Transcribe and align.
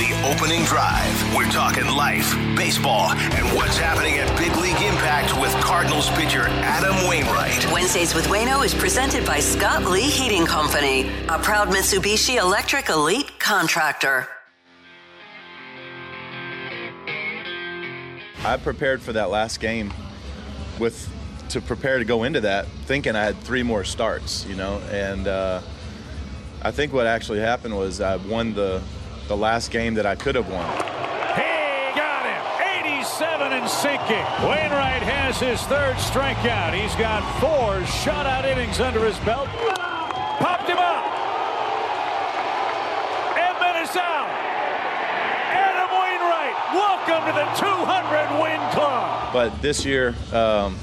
the 0.00 0.32
opening 0.32 0.64
drive. 0.64 1.36
We're 1.36 1.50
talking 1.50 1.84
life, 1.84 2.34
baseball, 2.56 3.10
and 3.10 3.54
what's 3.54 3.76
happening 3.76 4.14
at 4.14 4.34
Big 4.38 4.56
League 4.56 4.80
Impact 4.80 5.38
with 5.38 5.52
Cardinals 5.62 6.08
pitcher 6.12 6.44
Adam 6.62 7.06
Wainwright. 7.06 7.70
Wednesdays 7.70 8.14
with 8.14 8.24
Wayno 8.28 8.64
is 8.64 8.74
presented 8.74 9.26
by 9.26 9.40
Scott 9.40 9.84
Lee 9.84 10.08
Heating 10.08 10.46
Company, 10.46 11.10
a 11.28 11.38
proud 11.38 11.68
Mitsubishi 11.68 12.38
Electric 12.38 12.88
Elite 12.88 13.38
contractor. 13.38 14.26
I 18.42 18.56
prepared 18.56 19.02
for 19.02 19.12
that 19.12 19.28
last 19.28 19.60
game 19.60 19.92
with 20.78 21.12
to 21.50 21.60
prepare 21.60 21.98
to 21.98 22.06
go 22.06 22.22
into 22.22 22.40
that 22.40 22.64
thinking 22.86 23.16
I 23.16 23.24
had 23.24 23.36
three 23.40 23.62
more 23.62 23.84
starts, 23.84 24.46
you 24.46 24.56
know, 24.56 24.78
and 24.90 25.28
uh, 25.28 25.60
I 26.62 26.70
think 26.70 26.94
what 26.94 27.06
actually 27.06 27.40
happened 27.40 27.76
was 27.76 28.00
I 28.00 28.16
won 28.16 28.54
the 28.54 28.80
the 29.30 29.36
last 29.36 29.70
game 29.70 29.94
that 29.94 30.06
I 30.06 30.16
could 30.16 30.34
have 30.34 30.50
won. 30.50 30.66
He 31.38 31.94
got 31.94 32.26
him. 32.26 32.42
87 32.98 33.52
and 33.52 33.70
sinking. 33.70 34.26
Wainwright 34.42 35.06
has 35.06 35.38
his 35.38 35.62
third 35.70 35.94
strikeout. 36.02 36.74
He's 36.74 36.96
got 36.96 37.22
four 37.38 37.78
shutout 38.02 38.44
innings 38.44 38.80
under 38.80 39.06
his 39.06 39.16
belt. 39.20 39.46
Popped 40.42 40.68
him 40.68 40.78
up. 40.78 41.04
Edman 43.38 43.80
is 43.86 43.94
out. 43.94 44.26
Adam 45.54 45.94
Wainwright, 45.94 46.56
welcome 46.74 47.22
to 47.30 47.32
the 47.32 47.46
200 47.54 48.42
win 48.42 48.58
club. 48.72 49.32
But 49.32 49.62
this 49.62 49.84
year, 49.84 50.16
um, 50.32 50.76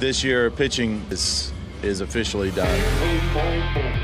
this 0.00 0.24
year 0.24 0.50
pitching 0.50 1.06
is 1.08 1.52
is 1.84 2.00
officially 2.00 2.50
done. 2.50 4.01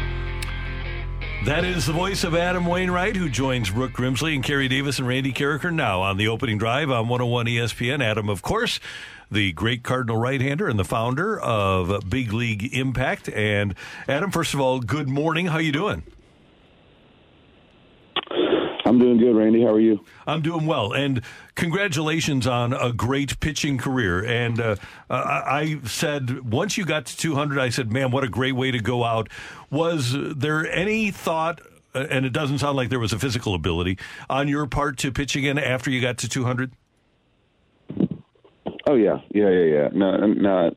That 1.49 1.65
is 1.65 1.87
the 1.87 1.95
voice 1.95 2.25
of 2.25 2.35
Adam 2.35 2.67
Wainwright, 2.67 3.17
who 3.17 3.31
joins 3.31 3.71
Brooke 3.71 3.93
Grimsley 3.93 4.35
and 4.35 4.45
Carey 4.45 4.69
Davis 4.69 4.99
and 4.99 5.09
Randy 5.09 5.33
Karraker 5.33 5.73
now 5.73 6.03
on 6.03 6.19
the 6.19 6.29
opening 6.29 6.59
drive 6.59 6.91
on 6.91 7.09
101 7.09 7.47
ESPN. 7.47 8.05
Adam, 8.05 8.29
of 8.29 8.43
course, 8.43 8.79
the 9.31 9.53
great 9.53 9.83
Cardinal 9.83 10.19
right-hander 10.19 10.69
and 10.69 10.79
the 10.79 10.85
founder 10.85 11.41
of 11.41 12.11
Big 12.11 12.35
League 12.35 12.75
Impact. 12.75 13.31
And 13.31 13.75
Adam, 14.07 14.31
first 14.31 14.53
of 14.53 14.61
all, 14.61 14.81
good 14.81 15.09
morning. 15.09 15.47
How 15.47 15.57
you 15.57 15.73
doing? 15.73 16.03
I'm 18.89 18.99
doing 18.99 19.19
good, 19.19 19.37
Randy. 19.37 19.61
How 19.63 19.69
are 19.75 19.81
you? 19.81 20.03
I'm 20.27 20.41
doing 20.41 20.65
well, 20.65 20.93
and 20.93 21.21
congratulations 21.55 22.47
on 22.47 22.73
a 22.73 22.91
great 22.91 23.39
pitching 23.39 23.77
career. 23.77 24.25
And 24.25 24.59
uh, 24.59 24.77
I 25.11 25.79
said 25.85 26.51
once 26.51 26.79
you 26.79 26.87
got 26.87 27.05
to 27.07 27.17
200, 27.17 27.59
I 27.59 27.69
said, 27.69 27.93
"Man, 27.93 28.11
what 28.11 28.25
a 28.25 28.29
great 28.29 28.53
way 28.57 28.71
to 28.71 28.81
go 28.81 29.05
out." 29.05 29.29
Was 29.71 30.17
there 30.17 30.67
any 30.73 31.11
thought? 31.11 31.61
uh, 31.95 32.07
And 32.11 32.25
it 32.25 32.33
doesn't 32.33 32.59
sound 32.61 32.77
like 32.77 32.89
there 32.89 32.99
was 32.99 33.13
a 33.13 33.19
physical 33.19 33.55
ability 33.55 33.99
on 34.31 34.49
your 34.49 34.67
part 34.67 34.97
to 34.99 35.13
pitch 35.13 35.37
again 35.37 35.59
after 35.59 35.91
you 35.91 36.01
got 36.01 36.17
to 36.19 36.29
200. 36.29 36.73
Oh 38.87 38.95
yeah, 38.95 39.19
yeah, 39.35 39.51
yeah, 39.51 39.65
yeah. 39.65 39.89
No, 39.93 40.17
no. 40.27 40.75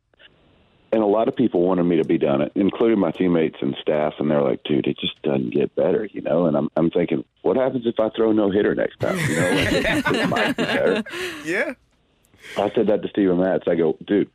And 0.92 1.02
a 1.02 1.06
lot 1.06 1.26
of 1.26 1.34
people 1.34 1.62
wanted 1.62 1.84
me 1.84 1.96
to 1.96 2.04
be 2.04 2.18
done 2.18 2.42
it, 2.42 2.52
including 2.54 2.98
my 2.98 3.10
teammates 3.12 3.56
and 3.62 3.74
staff. 3.80 4.14
And 4.18 4.30
they're 4.30 4.42
like, 4.42 4.62
"Dude, 4.64 4.86
it 4.86 4.98
just 4.98 5.20
doesn't 5.22 5.50
get 5.50 5.74
better," 5.74 6.04
you 6.04 6.20
know. 6.20 6.44
And 6.46 6.56
I'm, 6.56 6.68
I'm 6.76 6.90
thinking, 6.90 7.24
what 7.40 7.56
happens 7.56 7.86
if 7.86 7.98
I 7.98 8.10
throw 8.10 8.32
no 8.32 8.50
hitter 8.50 8.74
next 8.74 9.00
time? 9.00 9.18
You 9.18 9.36
know, 9.36 9.50
like, 9.50 10.14
it 10.14 10.28
might 10.28 10.56
be 10.56 10.64
better. 10.64 11.04
Yeah. 11.44 11.72
I 12.58 12.70
said 12.74 12.88
that 12.88 13.02
to 13.02 13.08
Steven 13.08 13.38
Matz. 13.38 13.64
I 13.68 13.74
go, 13.76 13.96
dude. 14.04 14.28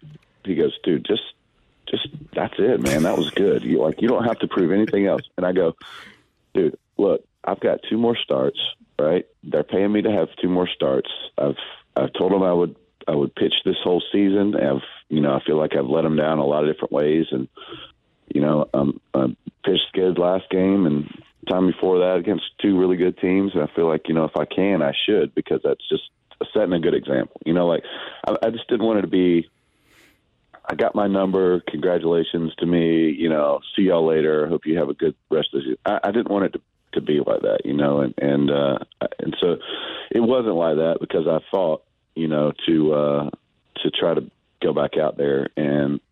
He 0.45 0.55
goes, 0.55 0.77
dude, 0.81 1.05
just, 1.05 1.23
just 1.87 2.07
that's 2.33 2.53
it, 2.57 2.79
man. 2.81 3.03
That 3.03 3.17
was 3.17 3.29
good. 3.31 3.63
You 3.63 3.81
like, 3.81 4.01
you 4.01 4.07
don't 4.07 4.23
have 4.23 4.39
to 4.39 4.47
prove 4.47 4.71
anything 4.71 5.05
else. 5.05 5.23
And 5.35 5.45
I 5.45 5.51
go, 5.51 5.75
dude, 6.53 6.77
look, 6.97 7.23
I've 7.43 7.59
got 7.59 7.81
two 7.89 7.97
more 7.97 8.15
starts. 8.15 8.59
Right? 8.97 9.27
They're 9.43 9.63
paying 9.63 9.91
me 9.91 10.01
to 10.01 10.11
have 10.11 10.29
two 10.41 10.49
more 10.49 10.67
starts. 10.67 11.09
I've, 11.37 11.57
I've 11.95 12.13
told 12.13 12.31
them 12.31 12.41
I 12.41 12.51
would, 12.51 12.75
I 13.07 13.16
would 13.16 13.35
pitch 13.35 13.53
this 13.63 13.78
whole 13.84 14.03
season. 14.12 14.56
I've, 14.56 14.84
you 15.09 15.22
know, 15.22 15.34
I 15.34 15.44
feel 15.45 15.57
like 15.57 15.75
I've 15.75 15.85
let 15.85 16.01
them 16.01 16.18
down 16.18 16.40
a 16.40 16.45
lot 16.45 16.63
of 16.63 16.73
different 16.73 16.91
ways, 16.91 17.28
and 17.31 17.47
you 18.34 18.41
know, 18.41 18.69
um, 18.73 19.00
I 19.13 19.35
pitched 19.63 19.94
good 19.94 20.18
last 20.18 20.50
game 20.50 20.85
and 20.85 21.09
time 21.50 21.68
before 21.68 22.00
that 22.00 22.18
against 22.18 22.44
two 22.62 22.78
really 22.78 22.97
good 22.97 23.18
teams. 23.18 23.53
And 23.53 23.63
I 23.63 23.68
feel 23.75 23.88
like, 23.88 24.07
you 24.07 24.13
know, 24.13 24.25
if 24.25 24.35
I 24.35 24.45
can, 24.45 24.81
I 24.81 24.94
should 25.06 25.34
because 25.34 25.62
that's 25.63 25.88
just 25.90 26.03
setting 26.53 26.73
a 26.73 26.79
good 26.79 26.94
example. 26.94 27.40
You 27.45 27.53
know, 27.53 27.68
like 27.68 27.84
I, 28.28 28.35
I 28.44 28.50
just 28.50 28.68
didn't 28.68 28.85
want 28.85 29.00
it 29.00 29.03
to 29.03 29.07
be. 29.07 29.50
I 30.69 30.75
got 30.75 30.95
my 30.95 31.07
number. 31.07 31.62
Congratulations 31.62 32.53
to 32.56 32.66
me. 32.66 33.09
You 33.09 33.29
know, 33.29 33.62
see 33.75 33.84
y'all 33.84 34.06
later. 34.06 34.47
Hope 34.47 34.66
you 34.66 34.78
have 34.78 34.89
a 34.89 34.94
good 34.94 35.16
rest 35.29 35.50
of 35.53 35.62
the 35.62 35.63
season. 35.63 35.78
I, 35.85 36.00
I 36.03 36.12
didn't 36.12 36.29
want 36.29 36.45
it 36.45 36.53
to, 36.53 36.62
to 36.94 37.01
be 37.01 37.19
like 37.19 37.41
that, 37.41 37.62
you 37.63 37.74
know, 37.74 38.01
and 38.01 38.13
and 38.18 38.51
uh, 38.51 38.79
and 39.19 39.35
so 39.39 39.57
it 40.12 40.19
wasn't 40.19 40.56
like 40.56 40.75
that 40.75 40.97
because 41.00 41.28
I 41.28 41.39
fought, 41.50 41.84
you 42.17 42.28
know, 42.28 42.51
to 42.66 42.94
uh, 42.94 43.29
to 43.83 43.91
try 43.91 44.13
to 44.13 44.29
go 44.61 44.73
back 44.73 44.97
out 44.97 45.17
there 45.17 45.50
and. 45.55 46.00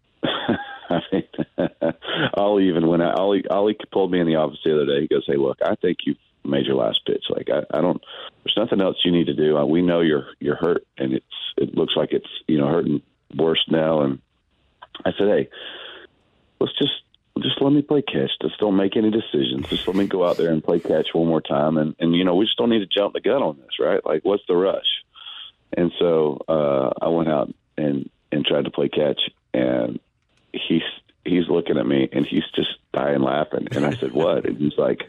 I 0.88 1.02
mean, 1.12 1.24
Ollie 2.36 2.68
even 2.68 2.86
went 2.88 3.02
out. 3.02 3.18
Ollie, 3.20 3.44
Ollie 3.50 3.76
pulled 3.92 4.12
me 4.12 4.20
in 4.20 4.28
the 4.28 4.36
office 4.36 4.60
the 4.64 4.76
other 4.76 4.86
day. 4.86 5.02
He 5.02 5.08
goes, 5.08 5.24
"Hey, 5.26 5.36
look, 5.36 5.58
I 5.66 5.74
think 5.74 6.00
you 6.06 6.16
made 6.44 6.68
your 6.68 6.76
last 6.76 7.04
pitch. 7.06 7.26
Like, 7.30 7.50
I, 7.50 7.64
I 7.76 7.82
don't. 7.82 8.00
There's 8.44 8.56
nothing 8.56 8.82
else 8.82 8.98
you 9.04 9.12
need 9.12 9.26
to 9.26 9.34
do. 9.34 9.64
We 9.66 9.82
know 9.82 10.02
you're 10.02 10.28
you're 10.40 10.56
hurt, 10.56 10.86
and 10.98 11.14
it's 11.14 11.26
it 11.58 11.76
looks 11.76 11.96
like 11.96 12.12
it's 12.12 12.30
you 12.48 12.60
know 12.60 12.68
hurting 12.68 13.02
worse 13.36 13.66
now." 13.68 14.02
And 14.02 14.22
I 15.04 15.12
said, 15.18 15.28
"Hey, 15.28 15.50
let's 16.60 16.78
just 16.78 17.02
just 17.40 17.62
let 17.62 17.74
me 17.74 17.82
play 17.82 18.04
catch. 18.04 18.32
Just 18.42 18.60
don't 18.60 18.78
make 18.78 18.96
any 18.96 19.10
decisions. 19.10 19.68
Just 19.68 19.88
let 19.88 19.96
me 19.96 20.06
go 20.06 20.24
out 20.24 20.38
there 20.38 20.52
and 20.52 20.64
play 20.64 20.80
catch 20.80 21.08
one 21.14 21.28
more 21.28 21.42
time. 21.42 21.78
And 21.78 21.96
and 22.00 22.16
you 22.16 22.24
know, 22.24 22.36
we 22.36 22.46
just 22.46 22.58
don't 22.58 22.70
need 22.70 22.80
to 22.80 22.86
jump 22.86 23.14
the 23.14 23.22
gun 23.22 23.42
on 23.42 23.58
this, 23.58 23.80
right? 23.80 24.06
Like, 24.06 24.24
what's 24.24 24.44
the 24.48 24.56
rush?" 24.56 24.95
And 25.74 25.92
so 26.00 26.40
uh, 26.48 26.92
I 27.02 27.10
went 27.10 27.30
out 27.30 27.54
and 27.78 28.10
and 28.32 28.46
tried 28.46 28.66
to 28.66 28.72
play 28.72 28.90
catch, 28.90 29.20
and 29.54 30.00
he's 30.54 30.84
he's 31.26 31.50
looking 31.50 31.78
at 31.78 31.86
me 31.86 32.08
and 32.12 32.26
he's 32.26 32.44
just 32.56 32.78
dying 32.94 33.22
laughing. 33.22 33.68
And 33.72 33.86
I 33.86 33.96
said, 33.96 34.12
"What?" 34.14 34.46
And 34.46 34.58
he's 34.58 34.78
like, 34.78 35.04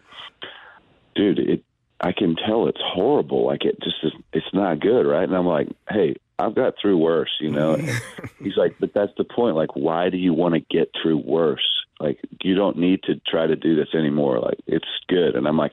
"Dude, 1.15 1.39
it. 1.39 1.63
I 1.99 2.13
can 2.13 2.37
tell 2.37 2.69
it's 2.69 2.81
horrible. 2.83 3.47
Like 3.47 3.65
it 3.65 3.81
just 3.83 3.97
is. 4.03 4.13
It's 4.33 4.53
not 4.53 4.81
good, 4.81 5.07
right?" 5.07 5.25
And 5.25 5.37
I'm 5.37 5.47
like, 5.47 5.69
"Hey, 5.89 6.17
I've 6.39 6.55
got 6.55 6.75
through 6.81 6.99
worse, 6.99 7.31
you 7.41 7.51
know." 7.51 7.75
And 7.75 7.89
he's 8.43 8.57
like, 8.57 8.77
"But 8.81 8.95
that's 8.95 9.13
the 9.17 9.25
point. 9.25 9.57
Like, 9.57 9.77
why 9.77 10.11
do 10.11 10.17
you 10.17 10.35
want 10.35 10.55
to 10.55 10.61
get 10.61 10.91
through 11.01 11.19
worse? 11.19 11.85
Like, 12.01 12.19
you 12.43 12.55
don't 12.55 12.79
need 12.79 13.03
to 13.05 13.21
try 13.27 13.47
to 13.47 13.57
do 13.57 13.75
this 13.75 13.95
anymore. 13.95 14.41
Like, 14.41 14.61
it's 14.67 14.87
good." 15.09 15.37
And 15.37 15.47
I'm 15.47 15.57
like. 15.57 15.73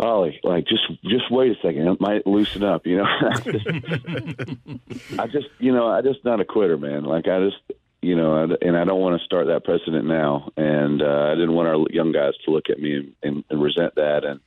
Ollie, 0.00 0.40
like 0.42 0.66
just 0.66 0.82
just 1.04 1.30
wait 1.30 1.52
a 1.52 1.60
second. 1.60 1.86
It 1.86 2.00
might 2.00 2.26
loosen 2.26 2.62
up, 2.62 2.86
you 2.86 2.96
know. 2.96 3.04
I 5.18 5.26
just, 5.26 5.48
you 5.58 5.72
know, 5.72 5.88
I 5.88 6.02
just 6.02 6.24
not 6.24 6.40
a 6.40 6.44
quitter, 6.44 6.76
man. 6.78 7.04
Like 7.04 7.28
I 7.28 7.40
just, 7.48 7.58
you 8.00 8.16
know, 8.16 8.34
I- 8.34 8.56
and 8.66 8.76
I 8.76 8.84
don't 8.84 9.00
want 9.00 9.18
to 9.20 9.24
start 9.24 9.46
that 9.48 9.64
precedent 9.64 10.06
now. 10.06 10.50
And 10.56 11.02
uh, 11.02 11.30
I 11.32 11.34
didn't 11.34 11.54
want 11.54 11.68
our 11.68 11.84
young 11.90 12.12
guys 12.12 12.32
to 12.44 12.50
look 12.50 12.70
at 12.70 12.78
me 12.80 12.94
and, 12.96 13.12
and, 13.22 13.44
and 13.50 13.62
resent 13.62 13.94
that. 13.96 14.24
And 14.24 14.40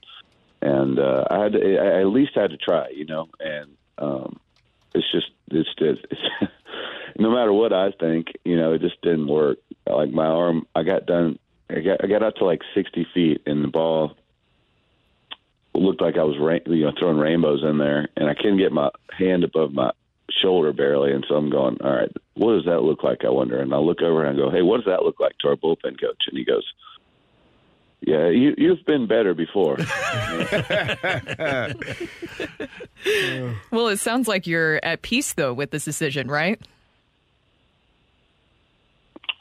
and 0.62 1.00
uh, 1.00 1.26
I 1.30 1.44
had 1.44 1.54
to, 1.54 1.78
I 1.78 2.00
at 2.02 2.08
least 2.08 2.32
had 2.36 2.52
to 2.52 2.58
try, 2.58 2.90
you 2.90 3.06
know. 3.06 3.28
And 3.40 3.72
um, 3.98 4.40
it's 4.96 5.12
just, 5.12 5.28
it's 5.52 5.70
just, 5.78 6.06
it's, 6.10 6.52
no 7.20 7.30
matter 7.30 7.54
what 7.54 7.74
I 7.74 7.92
think, 7.92 8.28
you 8.44 8.58
know, 8.58 8.74
it 8.74 8.82
just 8.82 9.00
didn't 9.02 9.28
work. 9.28 9.60
Like 9.88 10.12
my 10.12 10.26
arm, 10.26 10.66
I 10.76 10.84
got 10.84 11.06
done. 11.06 11.38
I 11.70 11.82
got 11.82 12.04
I 12.04 12.08
got 12.08 12.24
out 12.24 12.38
to 12.38 12.46
like 12.46 12.62
sixty 12.74 13.06
feet, 13.14 13.42
and 13.46 13.64
the 13.64 13.68
ball 13.68 14.16
looked 15.74 16.02
like 16.02 16.18
I 16.18 16.24
was 16.24 16.38
ra- 16.40 16.74
you 16.74 16.86
know 16.86 16.94
throwing 16.98 17.18
rainbows 17.18 17.64
in 17.64 17.78
there, 17.78 18.08
and 18.16 18.30
I 18.30 18.34
couldn't 18.36 18.58
get 18.58 18.72
my 18.72 18.90
hand 19.18 19.44
above 19.44 19.74
my 19.74 19.92
shoulder 20.42 20.74
barely, 20.74 21.12
and 21.12 21.26
so 21.28 21.36
I'm 21.36 21.50
going, 21.50 21.78
all 21.82 21.96
right, 21.96 22.12
what 22.36 22.54
does 22.54 22.66
that 22.66 22.82
look 22.82 23.04
like? 23.04 23.26
I 23.26 23.30
wonder, 23.30 23.60
and 23.60 23.74
I 23.74 23.78
look 23.78 24.02
over 24.02 24.24
and 24.24 24.38
I 24.38 24.42
go, 24.42 24.50
hey, 24.50 24.62
what 24.62 24.78
does 24.78 24.86
that 24.86 25.04
look 25.04 25.20
like 25.20 25.38
to 25.40 25.50
our 25.50 25.56
bullpen 25.56 26.00
coach? 26.00 26.24
And 26.28 26.38
he 26.38 26.46
goes, 26.46 26.66
yeah, 28.02 28.30
you 28.30 28.54
you've 28.58 28.86
been 28.86 29.08
better 29.08 29.34
before. 29.34 29.78
Well, 33.72 33.90
it 33.90 33.98
sounds 33.98 34.30
like 34.30 34.48
you're 34.48 34.80
at 34.84 35.02
peace 35.02 35.34
though 35.34 35.54
with 35.54 35.72
this 35.72 35.84
decision, 35.84 36.30
right? 36.30 36.62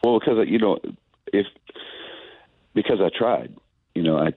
Well, 0.03 0.19
because 0.19 0.49
you 0.49 0.59
know, 0.59 0.79
if 1.33 1.47
because 2.75 3.01
I 3.01 3.11
tried, 3.17 3.55
you 3.95 4.03
know, 4.03 4.19
I 4.19 4.33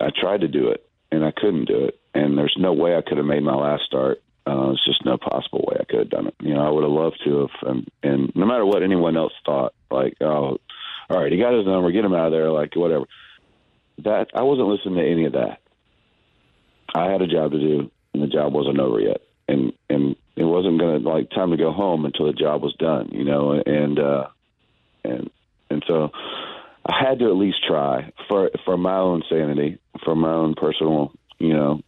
I 0.00 0.10
tried 0.10 0.42
to 0.42 0.48
do 0.48 0.68
it 0.68 0.86
and 1.10 1.24
I 1.24 1.30
couldn't 1.30 1.66
do 1.66 1.84
it, 1.84 2.00
and 2.14 2.36
there's 2.36 2.56
no 2.58 2.72
way 2.72 2.96
I 2.96 3.02
could 3.02 3.18
have 3.18 3.26
made 3.26 3.42
my 3.42 3.54
last 3.54 3.84
start. 3.84 4.22
Uh, 4.46 4.66
there's 4.66 4.84
just 4.84 5.04
no 5.04 5.16
possible 5.16 5.64
way 5.66 5.76
I 5.80 5.84
could 5.84 6.00
have 6.00 6.10
done 6.10 6.26
it. 6.26 6.34
You 6.40 6.54
know, 6.54 6.66
I 6.66 6.70
would 6.70 6.82
have 6.82 6.92
loved 6.92 7.20
to 7.24 7.40
have, 7.40 7.68
and, 7.70 7.88
and 8.02 8.32
no 8.34 8.44
matter 8.46 8.66
what 8.66 8.82
anyone 8.82 9.16
else 9.16 9.32
thought, 9.46 9.74
like, 9.90 10.16
oh, 10.20 10.58
all 11.08 11.22
right, 11.22 11.32
he 11.32 11.38
got 11.38 11.54
his 11.54 11.66
number, 11.66 11.92
get 11.92 12.04
him 12.04 12.14
out 12.14 12.26
of 12.26 12.32
there, 12.32 12.50
like 12.50 12.74
whatever. 12.74 13.04
that 13.98 14.28
I 14.34 14.42
wasn't 14.42 14.68
listening 14.68 14.96
to 14.96 15.10
any 15.10 15.24
of 15.26 15.32
that. 15.32 15.60
I 16.94 17.10
had 17.10 17.22
a 17.22 17.26
job 17.26 17.52
to 17.52 17.58
do, 17.58 17.90
and 18.12 18.22
the 18.22 18.26
job 18.26 18.52
wasn't 18.52 18.80
over 18.80 19.00
yet, 19.00 19.22
and 19.48 19.72
and 19.88 20.16
it 20.36 20.44
wasn't 20.44 20.78
to 20.80 20.98
like 20.98 21.30
time 21.30 21.50
to 21.50 21.56
go 21.56 21.72
home 21.72 22.04
until 22.04 22.26
the 22.26 22.32
job 22.32 22.62
was 22.62 22.74
done, 22.74 23.10
you 23.12 23.24
know, 23.24 23.52
and 23.52 23.98
uh, 23.98 24.26
and 25.04 25.30
and 25.70 25.84
so 25.86 26.10
I 26.86 27.02
had 27.02 27.18
to 27.20 27.26
at 27.26 27.36
least 27.36 27.64
try 27.66 28.12
for 28.28 28.50
for 28.64 28.76
my 28.76 28.96
own 28.96 29.22
sanity, 29.30 29.78
for 30.04 30.14
my 30.14 30.32
own 30.32 30.54
personal, 30.54 31.12
you 31.38 31.52
know, 31.52 31.80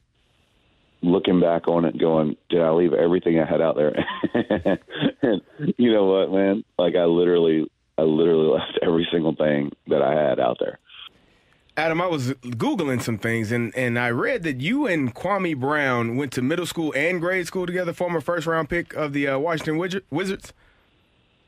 looking 1.02 1.40
back 1.40 1.68
on 1.68 1.84
it, 1.84 1.98
going, 1.98 2.36
did 2.48 2.60
I 2.60 2.70
leave 2.70 2.92
everything 2.92 3.38
I 3.38 3.44
had 3.44 3.60
out 3.60 3.76
there? 3.76 3.94
and 5.22 5.42
you 5.76 5.92
know 5.92 6.06
what, 6.06 6.32
man? 6.32 6.64
Like 6.78 6.96
I 6.96 7.04
literally, 7.04 7.70
I 7.98 8.02
literally 8.02 8.48
left 8.48 8.78
every 8.82 9.06
single 9.12 9.34
thing 9.34 9.72
that 9.88 10.02
I 10.02 10.14
had 10.14 10.40
out 10.40 10.58
there. 10.60 10.78
Adam, 11.78 12.00
I 12.00 12.06
was 12.06 12.32
Googling 12.32 13.02
some 13.02 13.18
things 13.18 13.52
and, 13.52 13.76
and 13.76 13.98
I 13.98 14.10
read 14.10 14.44
that 14.44 14.62
you 14.62 14.86
and 14.86 15.14
Kwame 15.14 15.60
Brown 15.60 16.16
went 16.16 16.32
to 16.32 16.42
middle 16.42 16.64
school 16.64 16.94
and 16.96 17.20
grade 17.20 17.46
school 17.46 17.66
together, 17.66 17.92
former 17.92 18.22
first 18.22 18.46
round 18.46 18.70
pick 18.70 18.94
of 18.94 19.12
the 19.12 19.28
uh, 19.28 19.38
Washington 19.38 19.76
Wizards. 20.10 20.54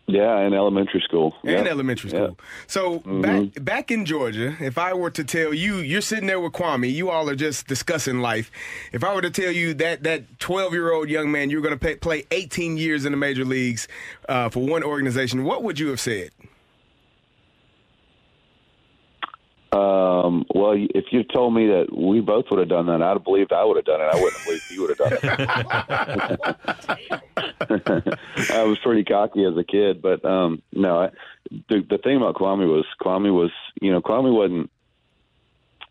Yeah, 0.08 0.40
in 0.40 0.54
elementary 0.54 1.02
school. 1.02 1.34
And 1.44 1.68
elementary 1.68 2.08
school. 2.08 2.36
Yeah. 2.38 2.44
So 2.66 3.00
mm-hmm. 3.00 3.20
back 3.20 3.64
back 3.64 3.90
in 3.90 4.06
Georgia, 4.06 4.56
if 4.58 4.78
I 4.78 4.94
were 4.94 5.10
to 5.10 5.22
tell 5.22 5.52
you, 5.52 5.76
you're 5.76 6.00
sitting 6.00 6.26
there 6.26 6.40
with 6.40 6.54
Kwame, 6.54 6.90
you 6.90 7.10
all 7.10 7.28
are 7.28 7.36
just 7.36 7.66
discussing 7.66 8.20
life. 8.20 8.50
If 8.92 9.04
I 9.04 9.14
were 9.14 9.20
to 9.20 9.30
tell 9.30 9.52
you 9.52 9.74
that 9.74 10.04
that 10.04 10.40
12 10.40 10.72
year 10.72 10.92
old 10.92 11.10
young 11.10 11.30
man, 11.30 11.50
you're 11.50 11.60
going 11.60 11.78
to 11.78 11.96
play 11.96 12.24
18 12.30 12.78
years 12.78 13.04
in 13.04 13.12
the 13.12 13.18
major 13.18 13.44
leagues 13.44 13.86
uh, 14.30 14.48
for 14.48 14.66
one 14.66 14.82
organization, 14.82 15.44
what 15.44 15.62
would 15.62 15.78
you 15.78 15.88
have 15.88 16.00
said? 16.00 16.30
Um, 19.70 20.46
well, 20.54 20.72
if 20.74 21.06
you 21.12 21.24
told 21.24 21.52
me 21.52 21.66
that 21.66 21.94
we 21.94 22.20
both 22.20 22.46
would 22.50 22.58
have 22.58 22.70
done 22.70 22.86
that, 22.86 23.02
I'd 23.02 23.08
have 23.08 23.24
believed 23.24 23.52
I 23.52 23.64
would 23.64 23.76
have 23.76 23.84
done 23.84 24.00
it. 24.00 24.08
I 24.10 24.14
wouldn't 24.14 24.32
have 24.32 24.46
believed 24.46 24.70
you 24.70 24.80
would 24.80 24.96
have 24.96 24.98
done 24.98 25.12
it. 28.00 28.50
I 28.50 28.62
was 28.64 28.78
pretty 28.78 29.04
cocky 29.04 29.44
as 29.44 29.54
a 29.58 29.64
kid, 29.64 30.00
but 30.00 30.24
um, 30.24 30.62
no. 30.72 31.02
I, 31.02 31.10
the, 31.68 31.84
the 31.88 31.98
thing 31.98 32.16
about 32.16 32.36
Kwame 32.36 32.66
was 32.66 32.86
Kwame 33.02 33.30
was, 33.32 33.50
you 33.82 33.92
know, 33.92 34.00
Kwame 34.00 34.32
wasn't. 34.32 34.70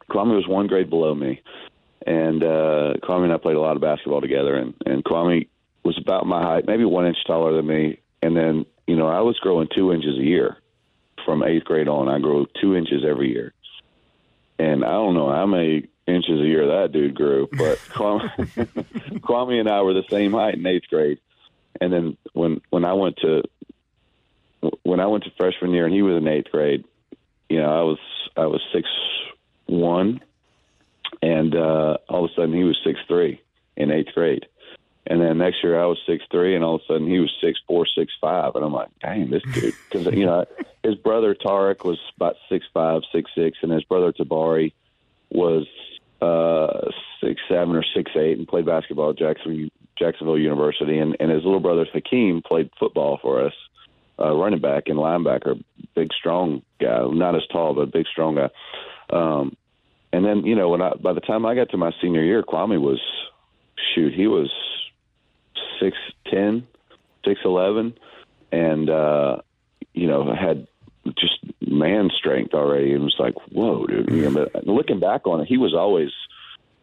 Kwame 0.09 0.35
was 0.35 0.47
one 0.47 0.67
grade 0.67 0.89
below 0.89 1.13
me, 1.13 1.41
and 2.05 2.43
uh, 2.43 2.93
Kwame 3.03 3.25
and 3.25 3.33
I 3.33 3.37
played 3.37 3.57
a 3.57 3.61
lot 3.61 3.75
of 3.75 3.81
basketball 3.81 4.21
together. 4.21 4.55
And 4.55 4.73
and 4.87 5.03
Kwame 5.03 5.49
was 5.83 5.99
about 5.99 6.25
my 6.25 6.41
height, 6.41 6.65
maybe 6.65 6.85
one 6.85 7.05
inch 7.05 7.17
taller 7.27 7.53
than 7.53 7.67
me. 7.67 7.99
And 8.23 8.35
then, 8.35 8.65
you 8.87 8.95
know, 8.95 9.07
I 9.07 9.21
was 9.21 9.37
growing 9.37 9.67
two 9.75 9.93
inches 9.93 10.17
a 10.17 10.23
year 10.23 10.57
from 11.25 11.43
eighth 11.43 11.65
grade 11.65 11.87
on. 11.87 12.09
I 12.09 12.17
grew 12.19 12.47
two 12.59 12.75
inches 12.75 13.03
every 13.07 13.29
year 13.31 13.53
and 14.59 14.83
I 14.83 14.91
don't 14.91 15.13
know 15.13 15.31
how 15.31 15.45
many 15.45 15.87
inches 16.07 16.39
a 16.39 16.45
year 16.45 16.67
that 16.67 16.91
dude 16.91 17.15
grew, 17.15 17.47
but 17.51 17.77
Kwame, 17.89 18.29
Kwame 19.19 19.59
and 19.59 19.69
I 19.69 19.81
were 19.81 19.93
the 19.93 20.05
same 20.09 20.33
height 20.33 20.55
in 20.55 20.65
eighth 20.65 20.87
grade, 20.89 21.19
and 21.79 21.91
then 21.91 22.17
when 22.33 22.61
when 22.69 22.85
I 22.85 22.93
went 22.93 23.17
to 23.17 23.43
when 24.83 24.99
I 24.99 25.07
went 25.07 25.23
to 25.25 25.31
freshman 25.37 25.71
year 25.71 25.85
and 25.85 25.93
he 25.93 26.01
was 26.01 26.17
in 26.17 26.27
eighth 26.27 26.51
grade, 26.51 26.85
you 27.49 27.59
know 27.59 27.69
I 27.69 27.83
was 27.83 27.99
I 28.35 28.45
was 28.47 28.61
six 28.73 28.87
one, 29.67 30.21
and 31.21 31.55
uh, 31.55 31.97
all 32.09 32.25
of 32.25 32.31
a 32.31 32.33
sudden 32.33 32.53
he 32.53 32.63
was 32.63 32.77
six 32.83 32.99
three 33.07 33.41
in 33.75 33.91
eighth 33.91 34.13
grade. 34.13 34.47
And 35.09 35.21
then 35.21 35.37
next 35.37 35.63
year 35.63 35.79
I 35.79 35.85
was 35.85 35.97
six 36.05 36.23
three, 36.29 36.55
and 36.55 36.63
all 36.63 36.75
of 36.75 36.81
a 36.81 36.93
sudden 36.93 37.07
he 37.07 37.19
was 37.19 37.31
six 37.41 37.59
four, 37.67 37.85
six 37.85 38.11
five, 38.19 38.55
and 38.55 38.65
I'm 38.65 38.73
like, 38.73 38.89
dang, 39.01 39.29
this 39.29 39.43
dude. 39.53 39.73
Because 39.89 40.13
you 40.13 40.25
know 40.25 40.45
his 40.83 40.95
brother 40.95 41.33
Tarek 41.33 41.85
was 41.85 41.99
about 42.15 42.35
six 42.49 42.65
five, 42.73 43.01
six 43.11 43.31
six, 43.33 43.57
and 43.61 43.71
his 43.71 43.83
brother 43.83 44.11
Tabari 44.11 44.73
was 45.29 45.65
uh, 46.21 46.89
six 47.21 47.41
seven 47.47 47.75
or 47.75 47.85
six 47.95 48.11
eight, 48.15 48.37
and 48.37 48.47
played 48.47 48.65
basketball 48.65 49.11
at 49.11 49.17
Jacksonville, 49.17 49.69
Jacksonville 49.97 50.37
University, 50.37 50.97
and 50.97 51.15
and 51.19 51.31
his 51.31 51.43
little 51.43 51.61
brother 51.61 51.85
Hakeem 51.91 52.41
played 52.41 52.69
football 52.77 53.17
for 53.21 53.45
us, 53.45 53.53
uh, 54.19 54.33
running 54.35 54.59
back 54.59 54.83
and 54.87 54.97
linebacker, 54.97 55.63
big 55.95 56.09
strong 56.13 56.63
guy, 56.81 57.07
not 57.07 57.35
as 57.35 57.47
tall 57.51 57.73
but 57.73 57.93
big 57.93 58.07
strong 58.07 58.35
guy. 58.35 58.49
Um, 59.09 59.55
and 60.11 60.25
then 60.25 60.45
you 60.45 60.55
know 60.55 60.67
when 60.67 60.81
I 60.81 60.95
by 60.95 61.13
the 61.13 61.21
time 61.21 61.45
I 61.45 61.55
got 61.55 61.69
to 61.69 61.77
my 61.77 61.91
senior 62.01 62.23
year, 62.23 62.43
Kwame 62.43 62.81
was 62.81 63.01
shoot, 63.93 64.13
he 64.13 64.27
was 64.27 64.51
six 65.79 65.97
ten, 66.25 66.67
six 67.25 67.41
eleven, 67.43 67.97
and 68.51 68.89
uh, 68.89 69.37
you 69.93 70.07
know 70.07 70.33
had 70.33 70.67
just 71.15 71.39
man 71.61 72.09
strength 72.15 72.53
already. 72.53 72.93
It 72.93 72.99
was 72.99 73.15
like, 73.19 73.35
whoa, 73.51 73.85
dude. 73.85 74.09
You 74.09 74.29
know, 74.29 74.49
but 74.53 74.67
looking 74.67 74.99
back 74.99 75.25
on 75.25 75.41
it, 75.41 75.47
he 75.47 75.57
was 75.57 75.73
always 75.73 76.11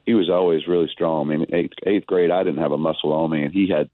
he 0.06 0.14
was 0.14 0.28
always 0.28 0.66
really 0.66 0.88
strong. 0.88 1.30
I 1.30 1.36
mean, 1.36 1.46
eighth, 1.52 1.74
eighth 1.86 2.06
grade, 2.06 2.30
I 2.30 2.42
didn't 2.42 2.60
have 2.60 2.72
a 2.72 2.78
muscle 2.78 3.12
on 3.12 3.30
me, 3.30 3.44
and 3.44 3.52
he 3.52 3.68
had. 3.68 3.90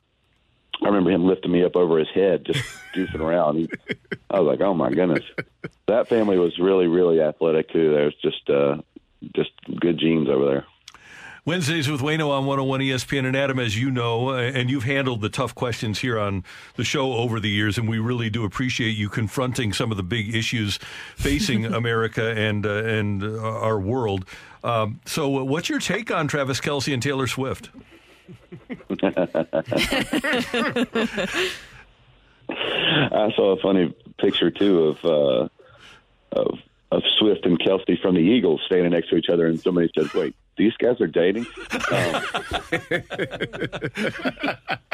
I 0.82 0.86
remember 0.86 1.10
him 1.10 1.26
lifting 1.26 1.52
me 1.52 1.62
up 1.62 1.76
over 1.76 1.98
his 1.98 2.08
head, 2.08 2.46
just 2.46 2.64
goofing 2.94 3.20
around. 3.20 3.56
He, 3.56 3.68
I 4.30 4.40
was 4.40 4.46
like, 4.46 4.62
oh 4.62 4.72
my 4.72 4.90
goodness, 4.90 5.24
that 5.86 6.08
family 6.08 6.38
was 6.38 6.58
really, 6.58 6.86
really 6.86 7.20
athletic 7.20 7.68
too. 7.68 7.92
There's 7.92 8.14
just, 8.14 8.48
uh, 8.48 8.78
just 9.34 9.50
good 9.78 9.98
genes 9.98 10.30
over 10.30 10.46
there. 10.46 10.66
Wednesdays 11.44 11.88
with 11.88 12.00
Wayno 12.00 12.30
on 12.30 12.46
101 12.46 12.80
ESPN. 12.80 13.26
And 13.26 13.36
Adam, 13.36 13.58
as 13.58 13.78
you 13.78 13.90
know, 13.90 14.30
uh, 14.30 14.38
and 14.38 14.70
you've 14.70 14.84
handled 14.84 15.20
the 15.20 15.28
tough 15.28 15.54
questions 15.54 16.00
here 16.00 16.18
on 16.18 16.44
the 16.76 16.84
show 16.84 17.14
over 17.14 17.40
the 17.40 17.48
years, 17.48 17.78
and 17.78 17.88
we 17.88 17.98
really 17.98 18.30
do 18.30 18.44
appreciate 18.44 18.96
you 18.96 19.08
confronting 19.08 19.72
some 19.72 19.90
of 19.90 19.96
the 19.96 20.02
big 20.02 20.34
issues 20.34 20.78
facing 21.16 21.64
America 21.74 22.34
and, 22.36 22.66
uh, 22.66 22.84
and 22.84 23.22
uh, 23.22 23.38
our 23.40 23.78
world. 23.78 24.24
Um, 24.62 25.00
so, 25.06 25.38
uh, 25.38 25.44
what's 25.44 25.68
your 25.68 25.78
take 25.78 26.10
on 26.10 26.28
Travis 26.28 26.60
Kelce 26.60 26.92
and 26.92 27.02
Taylor 27.02 27.26
Swift? 27.26 27.70
I 32.50 33.32
saw 33.36 33.56
a 33.56 33.60
funny 33.60 33.94
picture 34.18 34.50
too 34.50 34.88
of 34.88 35.04
uh, 35.04 35.48
of 36.32 36.58
of 36.92 37.02
Swift 37.18 37.46
and 37.46 37.58
Kelce 37.58 38.00
from 38.00 38.16
the 38.16 38.20
Eagles 38.20 38.60
standing 38.66 38.90
next 38.90 39.08
to 39.10 39.16
each 39.16 39.28
other, 39.28 39.46
and 39.46 39.58
somebody 39.60 39.90
said, 39.96 40.12
"Wait, 40.12 40.34
these 40.60 40.76
guys 40.76 41.00
are 41.00 41.06
dating. 41.06 41.46
Um, 41.90 42.22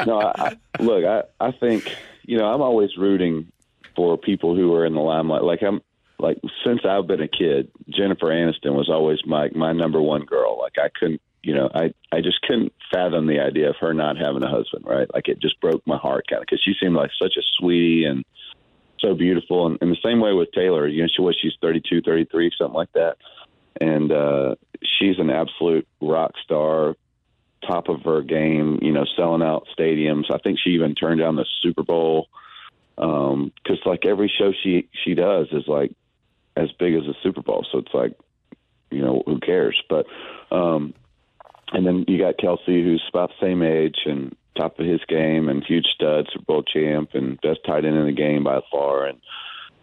no, 0.05 0.21
I, 0.21 0.33
I, 0.39 0.57
look, 0.79 1.03
I, 1.03 1.23
I 1.41 1.51
think 1.51 1.93
you 2.23 2.37
know 2.37 2.45
I'm 2.45 2.61
always 2.61 2.95
rooting 2.97 3.51
for 3.93 4.17
people 4.17 4.55
who 4.55 4.73
are 4.75 4.85
in 4.85 4.93
the 4.93 5.01
limelight. 5.01 5.43
Like 5.43 5.61
I'm 5.61 5.81
like 6.19 6.39
since 6.65 6.85
I've 6.85 7.05
been 7.05 7.21
a 7.21 7.27
kid, 7.27 7.69
Jennifer 7.89 8.27
Aniston 8.27 8.75
was 8.75 8.89
always 8.89 9.19
my 9.25 9.49
my 9.53 9.73
number 9.73 10.01
one 10.01 10.23
girl. 10.23 10.57
Like 10.57 10.77
I 10.77 10.87
couldn't, 10.97 11.21
you 11.43 11.53
know, 11.53 11.69
I 11.75 11.93
I 12.13 12.21
just 12.21 12.41
couldn't 12.43 12.71
fathom 12.89 13.27
the 13.27 13.39
idea 13.39 13.69
of 13.69 13.75
her 13.81 13.93
not 13.93 14.17
having 14.17 14.43
a 14.43 14.49
husband. 14.49 14.85
Right? 14.87 15.13
Like 15.13 15.27
it 15.27 15.41
just 15.41 15.59
broke 15.59 15.85
my 15.85 15.97
heart, 15.97 16.27
kind 16.29 16.41
of, 16.41 16.47
because 16.47 16.61
she 16.63 16.75
seemed 16.79 16.95
like 16.95 17.11
such 17.21 17.35
a 17.37 17.43
sweetie 17.57 18.05
and 18.05 18.23
so 18.99 19.13
beautiful. 19.15 19.67
And 19.67 19.77
in 19.81 19.89
the 19.89 19.97
same 20.01 20.21
way 20.21 20.31
with 20.31 20.53
Taylor, 20.53 20.87
you 20.87 21.01
know, 21.01 21.09
she 21.13 21.21
was 21.21 21.37
she's 21.41 21.57
32, 21.61 22.03
33, 22.03 22.51
something 22.57 22.73
like 22.73 22.93
that 22.93 23.17
and 23.81 24.11
uh, 24.11 24.55
she's 24.83 25.19
an 25.19 25.29
absolute 25.29 25.87
rock 26.01 26.33
star, 26.43 26.95
top 27.67 27.89
of 27.89 28.03
her 28.03 28.21
game. 28.21 28.79
You 28.81 28.91
know, 28.91 29.05
selling 29.15 29.41
out 29.41 29.67
stadiums. 29.77 30.31
I 30.31 30.37
think 30.39 30.59
she 30.59 30.71
even 30.71 30.95
turned 30.95 31.19
down 31.19 31.35
the 31.35 31.45
Super 31.61 31.83
Bowl 31.83 32.27
because, 32.95 33.45
um, 33.45 33.51
like, 33.85 34.05
every 34.05 34.31
show 34.35 34.51
she 34.63 34.89
she 35.03 35.13
does 35.13 35.47
is 35.51 35.67
like 35.67 35.91
as 36.55 36.71
big 36.79 36.95
as 36.95 37.03
the 37.03 37.15
Super 37.21 37.41
Bowl. 37.41 37.65
So 37.71 37.79
it's 37.79 37.93
like, 37.93 38.13
you 38.89 39.01
know, 39.01 39.23
who 39.25 39.39
cares? 39.39 39.81
But 39.89 40.05
um, 40.51 40.93
and 41.71 41.85
then 41.85 42.05
you 42.07 42.17
got 42.17 42.37
Kelce, 42.37 42.65
who's 42.65 43.03
about 43.09 43.29
the 43.29 43.45
same 43.45 43.61
age 43.61 43.99
and 44.05 44.35
top 44.55 44.79
of 44.79 44.87
his 44.87 45.01
game, 45.07 45.49
and 45.49 45.63
huge 45.63 45.85
stud, 45.93 46.27
Super 46.31 46.45
Bowl 46.45 46.63
champ, 46.63 47.11
and 47.13 47.39
best 47.41 47.59
tight 47.65 47.85
end 47.85 47.95
in 47.95 48.05
the 48.05 48.11
game 48.11 48.43
by 48.43 48.59
far. 48.71 49.05
And 49.05 49.19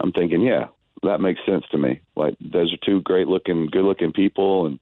I'm 0.01 0.13
thinking, 0.13 0.41
yeah, 0.41 0.67
that 1.03 1.21
makes 1.21 1.41
sense 1.47 1.65
to 1.71 1.79
me. 1.79 2.01
Like 2.17 2.37
those 2.41 2.73
are 2.73 2.79
two 2.85 3.03
great 3.03 3.29
looking, 3.29 3.67
good 3.67 3.85
looking 3.85 4.13
people 4.13 4.67
and 4.67 4.79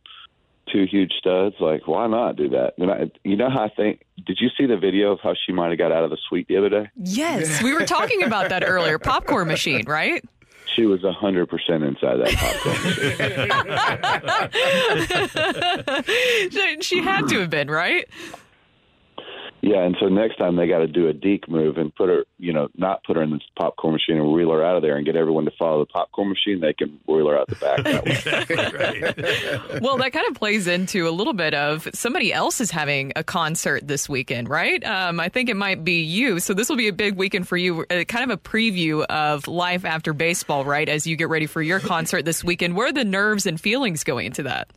two 0.71 0.85
huge 0.85 1.13
studs. 1.19 1.57
Like 1.61 1.87
why 1.87 2.07
not 2.07 2.37
do 2.37 2.49
that? 2.51 2.75
And 2.79 2.91
I, 2.91 3.11
you 3.25 3.37
know 3.37 3.51
how 3.51 3.65
I 3.65 3.69
think. 3.69 4.05
Did 4.25 4.39
you 4.41 4.49
see 4.57 4.67
the 4.67 4.77
video 4.77 5.13
of 5.13 5.21
how 5.21 5.35
she 5.47 5.53
might 5.53 5.71
have 5.71 5.79
got 5.79 5.93
out 5.93 6.05
of 6.05 6.11
the 6.11 6.19
suite 6.29 6.49
the 6.49 6.57
other 6.57 6.69
day? 6.69 6.91
Yes, 6.97 7.63
we 7.63 7.73
were 7.73 7.87
talking 7.87 8.23
about 8.23 8.51
that 8.51 8.65
earlier. 8.67 8.99
Popcorn 8.99 9.49
machine, 9.49 9.85
right? 9.87 10.25
She 10.77 10.87
was 10.87 11.05
a 11.05 11.13
hundred 11.13 11.49
percent 11.51 11.83
inside 11.83 12.17
that 12.17 12.33
popcorn 12.35 12.83
machine. 16.51 16.81
she 16.83 17.03
had 17.03 17.29
to 17.29 17.41
have 17.41 17.51
been, 17.51 17.71
right? 17.71 18.09
Yeah, 19.63 19.85
and 19.85 19.97
so 20.01 20.09
next 20.09 20.39
time 20.39 20.57
they 20.57 20.67
got 20.67 20.79
to 20.79 20.89
do 20.89 21.07
a 21.07 21.13
deke 21.13 21.49
move 21.49 21.77
and 21.77 21.95
put 21.95 22.09
her, 22.09 22.25
you 22.37 22.53
know, 22.53 22.67
not 22.77 23.05
put 23.05 23.15
her 23.15 23.23
in 23.23 23.31
the 23.31 23.39
popcorn 23.57 23.93
machine 23.93 24.17
and 24.17 24.33
wheel 24.33 24.51
her 24.51 24.65
out 24.65 24.75
of 24.75 24.83
there 24.83 24.97
and 24.97 25.07
get 25.07 25.15
everyone 25.15 25.45
to 25.45 25.53
follow 25.57 25.79
the 25.79 25.87
popcorn 25.87 26.29
machine. 26.29 26.59
They 26.59 26.73
can 26.73 26.99
wheel 27.07 27.29
her 27.29 27.39
out 27.39 27.47
the 27.47 27.55
back. 27.55 27.85
That 27.85 29.71
way. 29.71 29.79
well, 29.81 29.99
that 29.99 30.13
kind 30.13 30.27
of 30.29 30.35
plays 30.35 30.67
into 30.67 31.09
a 31.09 31.11
little 31.11 31.33
bit 31.33 31.55
of 31.55 31.87
somebody 31.95 32.33
else 32.33 32.61
is 32.61 32.73
having 32.73 33.13
a 33.15 33.23
concert 33.23 33.87
this 33.87 34.09
weekend, 34.09 34.49
right? 34.49 34.83
Um, 34.85 35.21
I 35.21 35.29
think 35.29 35.49
it 35.49 35.57
might 35.57 35.85
be 35.85 36.03
you. 36.03 36.41
So 36.41 36.55
this 36.55 36.69
will 36.69 36.77
be 36.77 36.89
a 36.89 36.93
big 36.93 37.15
weekend 37.15 37.47
for 37.47 37.57
you. 37.57 37.87
Uh, 37.89 38.03
kind 38.03 38.29
of 38.29 38.37
a 38.37 38.43
preview 38.43 39.05
of 39.05 39.47
life 39.47 39.85
after 39.85 40.13
baseball, 40.13 40.65
right? 40.65 40.89
As 40.89 41.07
you 41.07 41.15
get 41.15 41.29
ready 41.29 41.47
for 41.47 41.63
your 41.63 41.79
concert 41.79 42.25
this 42.25 42.43
weekend. 42.43 42.75
Where 42.75 42.89
are 42.89 42.93
the 42.93 43.05
nerves 43.05 43.47
and 43.47 43.61
feelings 43.61 44.03
going 44.03 44.27
into 44.27 44.43
that? 44.43 44.73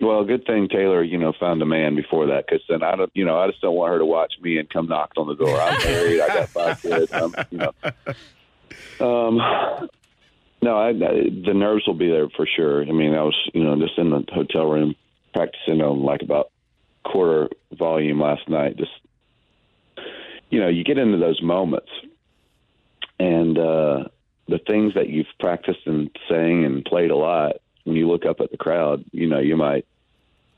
Well, 0.00 0.24
good 0.24 0.46
thing 0.46 0.68
Taylor, 0.68 1.02
you 1.02 1.18
know, 1.18 1.34
found 1.38 1.60
a 1.60 1.66
man 1.66 1.94
before 1.94 2.26
that, 2.28 2.46
because 2.46 2.64
then 2.68 2.82
I 2.82 2.96
don't, 2.96 3.10
you 3.14 3.24
know, 3.24 3.38
I 3.38 3.48
just 3.48 3.60
don't 3.60 3.74
want 3.74 3.92
her 3.92 3.98
to 3.98 4.06
watch 4.06 4.32
me 4.40 4.56
and 4.56 4.68
come 4.68 4.86
knock 4.86 5.12
on 5.18 5.26
the 5.28 5.34
door. 5.34 5.60
I'm 5.60 5.78
married, 5.84 6.20
I 6.22 6.28
got 6.28 6.48
five 6.48 6.80
kids, 6.80 7.12
I'm, 7.12 7.34
you 7.50 7.58
know. 7.58 7.72
Um, 8.98 9.36
no, 10.62 10.78
I, 10.78 10.92
the 10.92 11.52
nerves 11.54 11.86
will 11.86 11.94
be 11.94 12.08
there 12.08 12.28
for 12.30 12.46
sure. 12.46 12.82
I 12.82 12.92
mean, 12.92 13.14
I 13.14 13.22
was, 13.22 13.36
you 13.52 13.62
know, 13.62 13.76
just 13.76 13.98
in 13.98 14.10
the 14.10 14.24
hotel 14.32 14.66
room 14.66 14.94
practicing 15.34 15.82
on 15.82 16.02
like 16.02 16.22
about 16.22 16.50
quarter 17.04 17.48
volume 17.72 18.20
last 18.20 18.48
night. 18.48 18.76
Just, 18.76 18.92
you 20.50 20.60
know, 20.60 20.68
you 20.68 20.82
get 20.82 20.98
into 20.98 21.18
those 21.18 21.42
moments, 21.42 21.90
and 23.18 23.58
uh, 23.58 24.04
the 24.48 24.58
things 24.66 24.94
that 24.94 25.08
you've 25.08 25.26
practiced 25.38 25.86
and 25.86 26.10
sang 26.28 26.64
and 26.64 26.84
played 26.84 27.10
a 27.10 27.16
lot. 27.16 27.56
When 27.84 27.96
you 27.96 28.08
look 28.08 28.26
up 28.26 28.40
at 28.40 28.50
the 28.50 28.56
crowd, 28.56 29.04
you 29.12 29.26
know, 29.26 29.38
you 29.38 29.56
might 29.56 29.86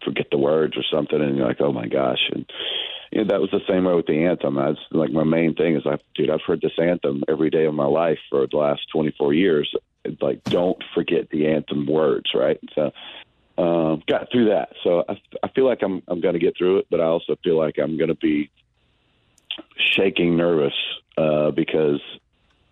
forget 0.05 0.27
the 0.31 0.39
words 0.39 0.77
or 0.77 0.83
something, 0.91 1.21
and 1.21 1.37
you're 1.37 1.47
like, 1.47 1.61
oh 1.61 1.73
my 1.73 1.87
gosh. 1.87 2.29
And 2.33 2.45
you 3.11 3.19
know, 3.19 3.29
that 3.29 3.41
was 3.41 3.51
the 3.51 3.61
same 3.69 3.85
way 3.85 3.95
with 3.95 4.07
the 4.07 4.25
anthem. 4.25 4.55
That's 4.55 4.79
like 4.91 5.11
my 5.11 5.25
main 5.25 5.55
thing 5.55 5.77
is, 5.77 5.87
I, 5.87 5.99
dude, 6.15 6.31
I've 6.31 6.43
heard 6.43 6.61
this 6.61 6.79
anthem 6.79 7.23
every 7.29 7.51
day 7.51 7.67
of 7.67 7.75
my 7.75 7.87
life 7.87 8.19
for 8.31 8.47
the 8.47 8.57
last 8.57 8.83
24 8.93 9.35
years. 9.35 9.73
Like, 10.21 10.43
don't 10.45 10.83
forget 10.95 11.29
the 11.31 11.49
anthem 11.49 11.87
words, 11.87 12.31
right? 12.35 12.59
So, 12.75 12.91
um, 13.59 14.03
got 14.09 14.31
through 14.33 14.49
that. 14.49 14.71
So 14.83 15.05
I, 15.09 15.21
I 15.43 15.49
feel 15.49 15.67
like 15.67 15.83
I'm 15.83 16.03
I'm 16.09 16.21
going 16.21 16.35
to 16.35 16.41
get 16.41 16.57
through 16.57 16.79
it, 16.79 16.87
but 16.91 17.01
I 17.01 17.05
also 17.05 17.37
feel 17.45 17.57
like 17.57 17.79
I'm 17.79 17.97
going 17.99 18.09
to 18.09 18.15
be 18.15 18.51
shaking 19.77 20.37
nervous 20.37 20.75
uh, 21.17 21.51
because 21.51 22.01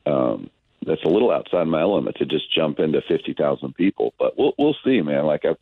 um, 0.06 0.50
that's 0.86 1.04
a 1.04 1.08
little 1.08 1.30
outside 1.30 1.64
my 1.64 1.80
element 1.80 2.16
to 2.16 2.26
just 2.26 2.52
jump 2.54 2.78
into 2.78 3.02
50,000 3.06 3.74
people. 3.74 4.14
But 4.18 4.38
we'll 4.38 4.54
we'll 4.58 4.76
see, 4.84 5.00
man. 5.02 5.26
Like 5.26 5.44
I've 5.44 5.58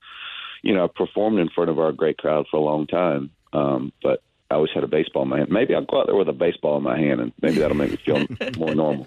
you 0.62 0.74
know, 0.74 0.84
I've 0.84 0.94
performed 0.94 1.38
in 1.38 1.48
front 1.48 1.70
of 1.70 1.78
our 1.78 1.92
great 1.92 2.18
crowd 2.18 2.46
for 2.50 2.56
a 2.56 2.60
long 2.62 2.86
time. 2.86 3.30
Um, 3.52 3.92
but 4.02 4.22
I 4.50 4.54
always 4.54 4.70
had 4.72 4.82
a 4.82 4.88
baseball 4.88 5.24
in 5.24 5.28
my 5.28 5.38
hand. 5.38 5.50
Maybe 5.50 5.74
I'll 5.74 5.84
go 5.84 6.00
out 6.00 6.06
there 6.06 6.16
with 6.16 6.28
a 6.28 6.32
baseball 6.32 6.78
in 6.78 6.82
my 6.82 6.98
hand, 6.98 7.20
and 7.20 7.32
maybe 7.42 7.58
that'll 7.58 7.76
make 7.76 7.90
me 7.90 7.96
feel 7.98 8.24
more 8.58 8.74
normal. 8.74 9.06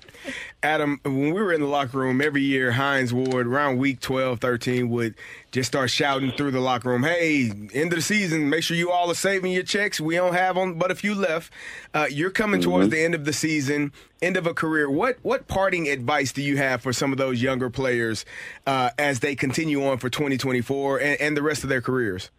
Adam, 0.61 0.99
when 1.03 1.33
we 1.33 1.41
were 1.41 1.51
in 1.51 1.61
the 1.61 1.67
locker 1.67 1.97
room 1.97 2.21
every 2.21 2.43
year, 2.43 2.73
Hines 2.73 3.11
Ward, 3.11 3.47
around 3.47 3.79
week 3.79 4.01
12, 4.01 4.39
13, 4.39 4.89
would 4.89 5.15
just 5.51 5.67
start 5.67 5.89
shouting 5.89 6.31
through 6.31 6.51
the 6.51 6.59
locker 6.59 6.89
room, 6.89 7.01
hey, 7.01 7.49
end 7.73 7.91
of 7.91 7.97
the 7.97 8.03
season, 8.03 8.51
make 8.51 8.61
sure 8.61 8.77
you 8.77 8.91
all 8.91 9.09
are 9.09 9.15
saving 9.15 9.51
your 9.51 9.63
checks. 9.63 9.99
We 9.99 10.13
don't 10.13 10.33
have 10.33 10.57
on 10.57 10.75
but 10.75 10.91
a 10.91 10.95
few 10.95 11.15
left. 11.15 11.51
Uh, 11.91 12.05
you're 12.07 12.29
coming 12.29 12.61
mm-hmm. 12.61 12.69
towards 12.69 12.89
the 12.89 13.03
end 13.03 13.15
of 13.15 13.25
the 13.25 13.33
season, 13.33 13.93
end 14.21 14.37
of 14.37 14.45
a 14.45 14.53
career. 14.53 14.91
What 14.91 15.17
what 15.23 15.47
parting 15.47 15.87
advice 15.87 16.31
do 16.31 16.43
you 16.43 16.57
have 16.57 16.83
for 16.83 16.93
some 16.93 17.11
of 17.11 17.17
those 17.17 17.41
younger 17.41 17.71
players 17.71 18.25
uh, 18.67 18.91
as 18.99 19.21
they 19.21 19.33
continue 19.33 19.83
on 19.87 19.97
for 19.97 20.09
2024 20.09 20.99
and, 20.99 21.19
and 21.19 21.35
the 21.35 21.41
rest 21.41 21.63
of 21.63 21.69
their 21.69 21.81
careers? 21.81 22.29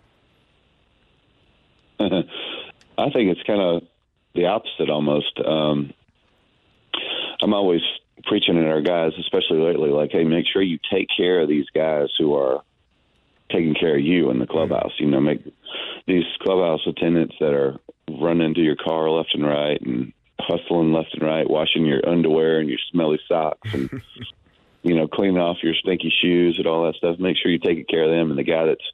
I 2.98 3.10
think 3.10 3.30
it's 3.30 3.42
kind 3.44 3.60
of 3.60 3.82
the 4.34 4.46
opposite 4.46 4.90
almost. 4.90 5.38
Um, 5.44 5.92
I'm 7.42 7.54
always 7.54 7.82
preaching 8.24 8.58
at 8.58 8.66
our 8.66 8.80
guys, 8.80 9.12
especially 9.18 9.58
lately, 9.58 9.90
like, 9.90 10.12
hey, 10.12 10.24
make 10.24 10.46
sure 10.46 10.62
you 10.62 10.78
take 10.90 11.08
care 11.14 11.40
of 11.40 11.48
these 11.48 11.66
guys 11.74 12.08
who 12.18 12.34
are 12.34 12.62
taking 13.50 13.74
care 13.74 13.96
of 13.96 14.02
you 14.02 14.30
in 14.30 14.38
the 14.38 14.46
clubhouse. 14.46 14.92
You 14.98 15.06
know, 15.06 15.20
make 15.20 15.42
these 16.06 16.24
clubhouse 16.40 16.86
attendants 16.86 17.34
that 17.40 17.52
are 17.52 17.78
running 18.08 18.54
to 18.54 18.60
your 18.60 18.76
car 18.76 19.10
left 19.10 19.34
and 19.34 19.46
right 19.46 19.80
and 19.80 20.12
hustling 20.38 20.92
left 20.92 21.14
and 21.14 21.22
right, 21.22 21.48
washing 21.48 21.84
your 21.84 22.06
underwear 22.08 22.58
and 22.58 22.68
your 22.68 22.78
smelly 22.90 23.20
socks 23.28 23.72
and 23.74 23.90
you 24.82 24.96
know, 24.96 25.06
cleaning 25.06 25.38
off 25.38 25.62
your 25.62 25.74
stinky 25.74 26.12
shoes 26.20 26.56
and 26.58 26.66
all 26.66 26.84
that 26.84 26.96
stuff. 26.96 27.18
Make 27.18 27.36
sure 27.36 27.50
you're 27.50 27.60
taking 27.60 27.84
care 27.84 28.04
of 28.04 28.10
them. 28.10 28.30
And 28.30 28.38
the 28.38 28.44
guy 28.44 28.66
that's 28.66 28.92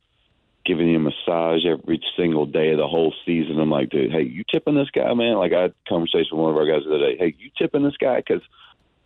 giving 0.69 0.89
you 0.89 0.97
a 0.97 1.01
massage 1.01 1.65
every 1.65 2.01
single 2.17 2.45
day 2.45 2.71
of 2.71 2.79
the 2.79 2.87
whole 2.87 3.15
season. 3.25 3.59
I'm 3.59 3.71
like, 3.71 3.89
dude, 3.89 4.13
hey, 4.13 4.23
you 4.23 4.45
tipping 4.53 4.75
this 4.75 4.91
guy, 4.91 5.13
man? 5.15 5.37
Like 5.37 5.53
I 5.55 5.63
had 5.63 5.71
a 5.71 5.89
conversation 5.89 6.37
with 6.37 6.41
one 6.41 6.51
of 6.51 6.57
our 6.59 6.67
guys 6.67 6.83
the 6.85 6.95
other 6.95 7.07
day. 7.07 7.17
Hey, 7.19 7.35
you 7.39 7.51
tipping 7.59 7.83
this 7.83 7.97
guy? 7.97 8.17
Because 8.17 8.43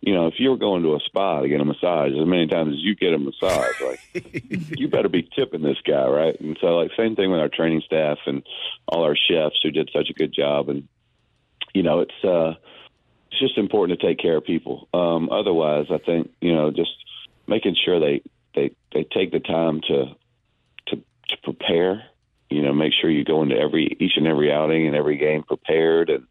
you 0.01 0.13
know, 0.13 0.27
if 0.27 0.33
you're 0.37 0.57
going 0.57 0.83
to 0.83 0.95
a 0.95 0.99
spa 0.99 1.39
to 1.39 1.47
get 1.47 1.61
a 1.61 1.65
massage, 1.65 2.11
as 2.11 2.27
many 2.27 2.45
times 2.47 2.73
as 2.73 2.81
you 2.81 2.93
get 2.93 3.13
a 3.13 3.17
massage, 3.17 3.79
like 3.79 3.99
you 4.77 4.89
better 4.89 5.07
be 5.07 5.29
tipping 5.33 5.61
this 5.61 5.79
guy, 5.87 6.05
right? 6.05 6.37
And 6.41 6.57
so, 6.59 6.75
like, 6.75 6.91
same 6.97 7.15
thing 7.15 7.31
with 7.31 7.39
our 7.39 7.47
training 7.47 7.83
staff 7.85 8.17
and 8.25 8.43
all 8.85 9.05
our 9.05 9.15
chefs 9.15 9.61
who 9.63 9.71
did 9.71 9.89
such 9.93 10.09
a 10.09 10.13
good 10.13 10.33
job. 10.33 10.67
And 10.67 10.89
you 11.73 11.83
know, 11.83 12.01
it's 12.01 12.23
uh, 12.25 12.55
it's 13.31 13.39
just 13.39 13.57
important 13.57 13.97
to 13.97 14.05
take 14.05 14.19
care 14.19 14.35
of 14.35 14.43
people. 14.43 14.89
Um, 14.93 15.29
otherwise, 15.29 15.85
I 15.89 15.99
think 15.99 16.31
you 16.41 16.53
know, 16.53 16.69
just 16.69 16.91
making 17.47 17.77
sure 17.85 18.01
they 18.01 18.21
they 18.55 18.75
they 18.93 19.05
take 19.05 19.31
the 19.31 19.39
time 19.39 19.79
to 19.87 20.17
to 21.29 21.37
prepare. 21.43 22.03
You 22.49 22.61
know, 22.61 22.73
make 22.73 22.93
sure 22.93 23.09
you 23.09 23.23
go 23.23 23.41
into 23.41 23.57
every 23.57 23.97
each 23.99 24.13
and 24.17 24.27
every 24.27 24.51
outing 24.51 24.87
and 24.87 24.95
every 24.95 25.17
game 25.17 25.43
prepared, 25.43 26.09
and 26.09 26.27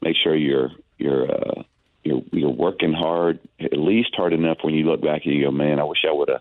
make 0.00 0.16
sure 0.22 0.34
you're 0.34 0.70
you're 0.98 1.30
uh, 1.30 1.62
you're 2.04 2.22
you're 2.32 2.50
working 2.50 2.92
hard, 2.92 3.38
at 3.60 3.76
least 3.76 4.14
hard 4.16 4.32
enough 4.32 4.58
when 4.62 4.74
you 4.74 4.84
look 4.84 5.02
back 5.02 5.22
and 5.24 5.34
you 5.34 5.44
go, 5.44 5.50
man, 5.50 5.78
I 5.78 5.84
wish 5.84 6.04
I 6.08 6.12
would 6.12 6.28
have 6.28 6.40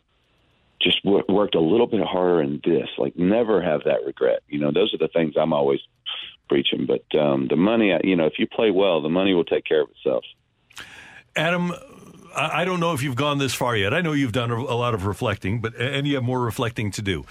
just 0.81 1.03
w- 1.03 1.23
worked 1.29 1.55
a 1.55 1.59
little 1.59 1.87
bit 1.87 2.01
harder 2.01 2.41
in 2.41 2.61
this. 2.63 2.87
Like, 2.97 3.15
never 3.15 3.61
have 3.61 3.81
that 3.85 4.05
regret. 4.05 4.41
You 4.47 4.59
know, 4.59 4.71
those 4.71 4.93
are 4.93 4.97
the 4.97 5.09
things 5.09 5.35
I'm 5.39 5.53
always 5.53 5.79
preaching. 6.49 6.87
But 6.87 7.19
um, 7.19 7.47
the 7.47 7.55
money, 7.55 7.93
you 8.03 8.15
know, 8.15 8.25
if 8.25 8.33
you 8.39 8.47
play 8.47 8.71
well, 8.71 9.01
the 9.01 9.09
money 9.09 9.33
will 9.33 9.45
take 9.45 9.65
care 9.65 9.81
of 9.81 9.89
itself. 9.91 10.23
Adam, 11.35 11.73
I 12.35 12.65
don't 12.65 12.79
know 12.79 12.93
if 12.93 13.03
you've 13.03 13.15
gone 13.15 13.37
this 13.37 13.53
far 13.53 13.75
yet. 13.75 13.93
I 13.93 14.01
know 14.01 14.13
you've 14.13 14.31
done 14.31 14.51
a 14.51 14.75
lot 14.75 14.93
of 14.93 15.05
reflecting, 15.05 15.61
but 15.61 15.75
and 15.75 16.07
you 16.07 16.15
have 16.15 16.23
more 16.23 16.41
reflecting 16.41 16.91
to 16.91 17.01
do. 17.01 17.25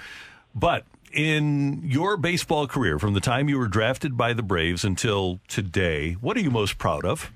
But 0.55 0.85
in 1.13 1.83
your 1.85 2.17
baseball 2.17 2.67
career, 2.67 2.99
from 2.99 3.15
the 3.15 3.21
time 3.21 3.49
you 3.49 3.59
were 3.59 3.69
drafted 3.69 4.17
by 4.17 4.33
the 4.33 4.43
Braves 4.43 4.85
until 4.85 5.41
today, 5.49 6.13
what 6.21 6.37
are 6.37 6.41
you 6.41 6.51
most 6.51 6.79
proud 6.79 7.05
of? 7.05 7.33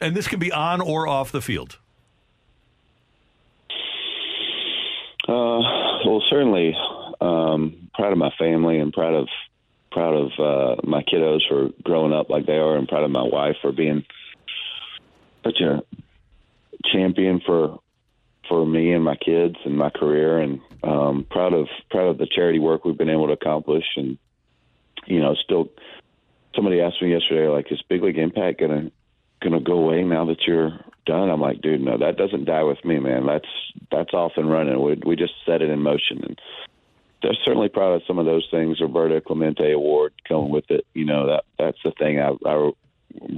And 0.00 0.16
this 0.16 0.26
can 0.26 0.38
be 0.38 0.52
on 0.52 0.80
or 0.80 1.06
off 1.06 1.32
the 1.32 1.40
field. 1.40 1.78
Uh, 5.26 5.60
well, 6.04 6.22
certainly 6.28 6.74
um, 7.20 7.88
proud 7.94 8.12
of 8.12 8.18
my 8.18 8.30
family 8.38 8.78
and 8.78 8.92
proud 8.92 9.14
of 9.14 9.28
proud 9.90 10.14
of 10.14 10.32
uh, 10.40 10.80
my 10.84 11.02
kiddos 11.04 11.40
for 11.48 11.70
growing 11.84 12.12
up 12.12 12.28
like 12.28 12.46
they 12.46 12.56
are, 12.58 12.76
and 12.76 12.88
proud 12.88 13.04
of 13.04 13.10
my 13.12 13.22
wife 13.22 13.56
for 13.62 13.70
being 13.70 14.04
such 15.44 15.60
a 15.60 15.82
champion 16.92 17.40
for 17.46 17.78
for 18.48 18.66
me 18.66 18.92
and 18.92 19.04
my 19.04 19.16
kids 19.16 19.56
and 19.64 19.76
my 19.76 19.90
career, 19.90 20.38
and 20.38 20.60
um, 20.82 21.26
proud 21.30 21.52
of 21.52 21.68
proud 21.90 22.08
of 22.08 22.18
the 22.18 22.26
charity 22.26 22.58
work 22.58 22.84
we've 22.84 22.98
been 22.98 23.08
able 23.08 23.26
to 23.26 23.32
accomplish. 23.32 23.84
And 23.96 24.18
you 25.06 25.20
know, 25.20 25.34
still, 25.34 25.70
somebody 26.54 26.80
asked 26.80 27.02
me 27.02 27.12
yesterday, 27.12 27.48
like, 27.48 27.70
is 27.70 27.82
Big 27.88 28.02
League 28.02 28.18
Impact 28.18 28.60
gonna 28.60 28.90
gonna 29.42 29.60
go 29.60 29.78
away 29.78 30.02
now 30.02 30.24
that 30.26 30.46
you're 30.46 30.78
done? 31.06 31.30
I'm 31.30 31.40
like, 31.40 31.60
dude, 31.60 31.80
no, 31.80 31.98
that 31.98 32.16
doesn't 32.16 32.44
die 32.44 32.62
with 32.62 32.84
me, 32.84 32.98
man. 32.98 33.26
That's 33.26 33.48
that's 33.90 34.14
off 34.14 34.32
and 34.36 34.50
running. 34.50 34.80
We 34.82 35.00
we 35.04 35.16
just 35.16 35.34
set 35.46 35.62
it 35.62 35.70
in 35.70 35.80
motion, 35.80 36.24
and 36.24 36.40
they're 37.22 37.34
certainly 37.44 37.68
proud 37.68 37.94
of 37.94 38.02
some 38.06 38.18
of 38.18 38.26
those 38.26 38.46
things. 38.50 38.80
Roberto 38.80 39.20
Clemente 39.20 39.72
Award 39.72 40.12
coming 40.28 40.50
with 40.50 40.70
it. 40.70 40.86
You 40.94 41.06
know, 41.06 41.26
that 41.26 41.44
that's 41.58 41.78
the 41.82 41.92
thing 41.92 42.20
I, 42.20 42.34
I 42.46 42.70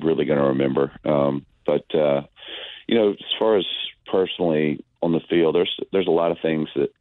really 0.03 0.25
going 0.25 0.39
to 0.39 0.47
remember. 0.47 0.93
Um, 1.05 1.47
but 1.65 1.95
uh, 1.95 2.23
you 2.87 2.97
know, 2.97 3.13
as 3.13 3.39
far 3.39 3.57
as 3.57 3.67
personally 4.11 4.85
on 5.07 5.13
the 5.13 5.21
field, 5.21 5.55
there's 5.55 5.75
there's 5.93 6.07
a 6.07 6.11
lot 6.11 6.33
of 6.33 6.39
things 6.41 6.69
that 6.77 6.93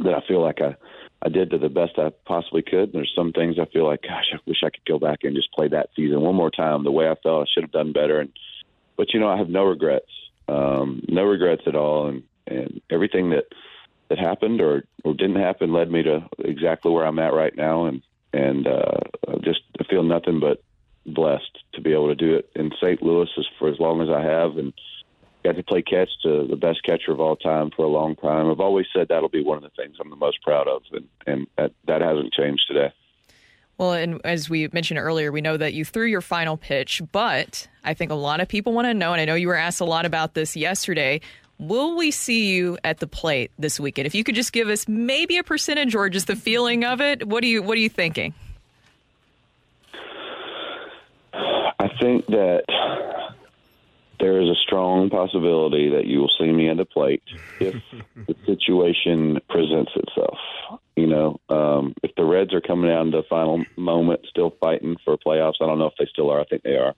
that 0.00 0.14
I 0.14 0.20
feel 0.26 0.42
like 0.42 0.60
I 0.60 0.76
I 1.24 1.28
did 1.28 1.50
to 1.50 1.58
the 1.58 1.68
best 1.68 1.98
I 1.98 2.10
possibly 2.26 2.62
could. 2.62 2.90
And 2.90 2.94
there's 2.94 3.12
some 3.14 3.32
things 3.32 3.58
I 3.58 3.66
feel 3.66 3.86
like, 3.86 4.02
gosh, 4.02 4.32
I 4.32 4.38
wish 4.44 4.62
I 4.64 4.70
could 4.70 4.84
go 4.84 4.98
back 4.98 5.20
and 5.22 5.36
just 5.36 5.52
play 5.52 5.68
that 5.68 5.90
season 5.94 6.20
one 6.20 6.34
more 6.34 6.50
time 6.50 6.82
the 6.82 6.90
way 6.90 7.08
I 7.08 7.14
felt 7.14 7.46
I 7.46 7.50
should 7.52 7.62
have 7.62 7.72
done 7.72 7.92
better. 7.92 8.20
And 8.20 8.32
but 8.96 9.14
you 9.14 9.20
know, 9.20 9.28
I 9.28 9.38
have 9.38 9.48
no 9.48 9.64
regrets, 9.64 10.10
um, 10.48 11.02
no 11.08 11.24
regrets 11.24 11.62
at 11.66 11.76
all, 11.76 12.08
and 12.08 12.22
and 12.46 12.80
everything 12.90 13.30
that 13.30 13.46
that 14.08 14.18
happened 14.18 14.60
or 14.60 14.84
or 15.04 15.14
didn't 15.14 15.40
happen 15.40 15.72
led 15.72 15.90
me 15.90 16.02
to 16.02 16.28
exactly 16.40 16.90
where 16.90 17.06
I'm 17.06 17.20
at 17.20 17.32
right 17.32 17.56
now, 17.56 17.86
and 17.86 18.02
and 18.32 18.66
uh, 18.66 18.98
just 19.42 19.60
I 19.80 19.84
feel 19.84 20.02
nothing 20.02 20.40
but 20.40 20.62
blessed 21.06 21.58
to 21.74 21.80
be 21.80 21.92
able 21.92 22.08
to 22.08 22.14
do 22.14 22.34
it 22.36 22.50
in 22.54 22.70
St. 22.80 23.02
Louis 23.02 23.28
for 23.58 23.68
as 23.68 23.78
long 23.78 24.02
as 24.02 24.08
I 24.08 24.22
have, 24.22 24.56
and 24.56 24.72
got 25.42 25.56
to 25.56 25.62
play 25.62 25.82
catch 25.82 26.08
to 26.22 26.46
the 26.46 26.56
best 26.56 26.82
catcher 26.84 27.12
of 27.12 27.20
all 27.20 27.36
time 27.36 27.70
for 27.74 27.84
a 27.84 27.88
long 27.88 28.16
time. 28.16 28.50
I've 28.50 28.60
always 28.60 28.86
said 28.94 29.08
that'll 29.08 29.28
be 29.28 29.42
one 29.42 29.56
of 29.56 29.62
the 29.62 29.70
things 29.70 29.96
I'm 30.00 30.10
the 30.10 30.16
most 30.16 30.42
proud 30.42 30.68
of, 30.68 30.82
and, 30.92 31.08
and 31.26 31.46
that, 31.56 31.72
that 31.86 32.00
hasn't 32.00 32.32
changed 32.32 32.62
today. 32.68 32.92
Well, 33.78 33.94
and 33.94 34.20
as 34.24 34.48
we 34.48 34.68
mentioned 34.72 35.00
earlier, 35.00 35.32
we 35.32 35.40
know 35.40 35.56
that 35.56 35.74
you 35.74 35.84
threw 35.84 36.06
your 36.06 36.20
final 36.20 36.56
pitch, 36.56 37.02
but 37.10 37.66
I 37.82 37.94
think 37.94 38.10
a 38.10 38.14
lot 38.16 38.40
of 38.40 38.48
people 38.48 38.72
want 38.72 38.86
to 38.86 38.94
know, 38.94 39.12
and 39.12 39.20
I 39.20 39.24
know 39.24 39.34
you 39.34 39.48
were 39.48 39.56
asked 39.56 39.80
a 39.80 39.84
lot 39.84 40.04
about 40.04 40.34
this 40.34 40.56
yesterday. 40.56 41.20
Will 41.58 41.96
we 41.96 42.10
see 42.10 42.46
you 42.46 42.78
at 42.84 42.98
the 42.98 43.06
plate 43.06 43.50
this 43.58 43.80
weekend? 43.80 44.06
If 44.06 44.14
you 44.14 44.24
could 44.24 44.34
just 44.34 44.52
give 44.52 44.68
us 44.68 44.86
maybe 44.86 45.38
a 45.38 45.42
percentage 45.42 45.94
or 45.94 46.08
just 46.08 46.26
the 46.26 46.36
feeling 46.36 46.84
of 46.84 47.00
it, 47.00 47.26
what 47.26 47.44
are 47.44 47.46
you 47.46 47.62
what 47.62 47.76
are 47.76 47.80
you 47.80 47.88
thinking? 47.88 48.34
I 51.34 51.88
think 52.00 52.26
that 52.26 52.64
there 54.22 54.40
is 54.40 54.48
a 54.48 54.54
strong 54.54 55.10
possibility 55.10 55.90
that 55.90 56.06
you 56.06 56.20
will 56.20 56.30
see 56.38 56.50
me 56.52 56.70
at 56.70 56.76
the 56.76 56.84
plate 56.84 57.24
if 57.58 57.74
the 58.28 58.36
situation 58.46 59.40
presents 59.50 59.90
itself. 59.96 60.38
You 60.94 61.08
know, 61.08 61.40
um, 61.48 61.94
if 62.04 62.14
the 62.14 62.24
Reds 62.24 62.54
are 62.54 62.60
coming 62.60 62.88
down 62.88 63.10
to 63.10 63.16
the 63.18 63.22
final 63.28 63.64
moment, 63.76 64.20
still 64.30 64.54
fighting 64.60 64.96
for 65.04 65.18
playoffs, 65.18 65.56
I 65.60 65.66
don't 65.66 65.80
know 65.80 65.86
if 65.86 65.94
they 65.98 66.06
still 66.06 66.30
are. 66.30 66.40
I 66.40 66.44
think 66.44 66.62
they 66.62 66.76
are. 66.76 66.94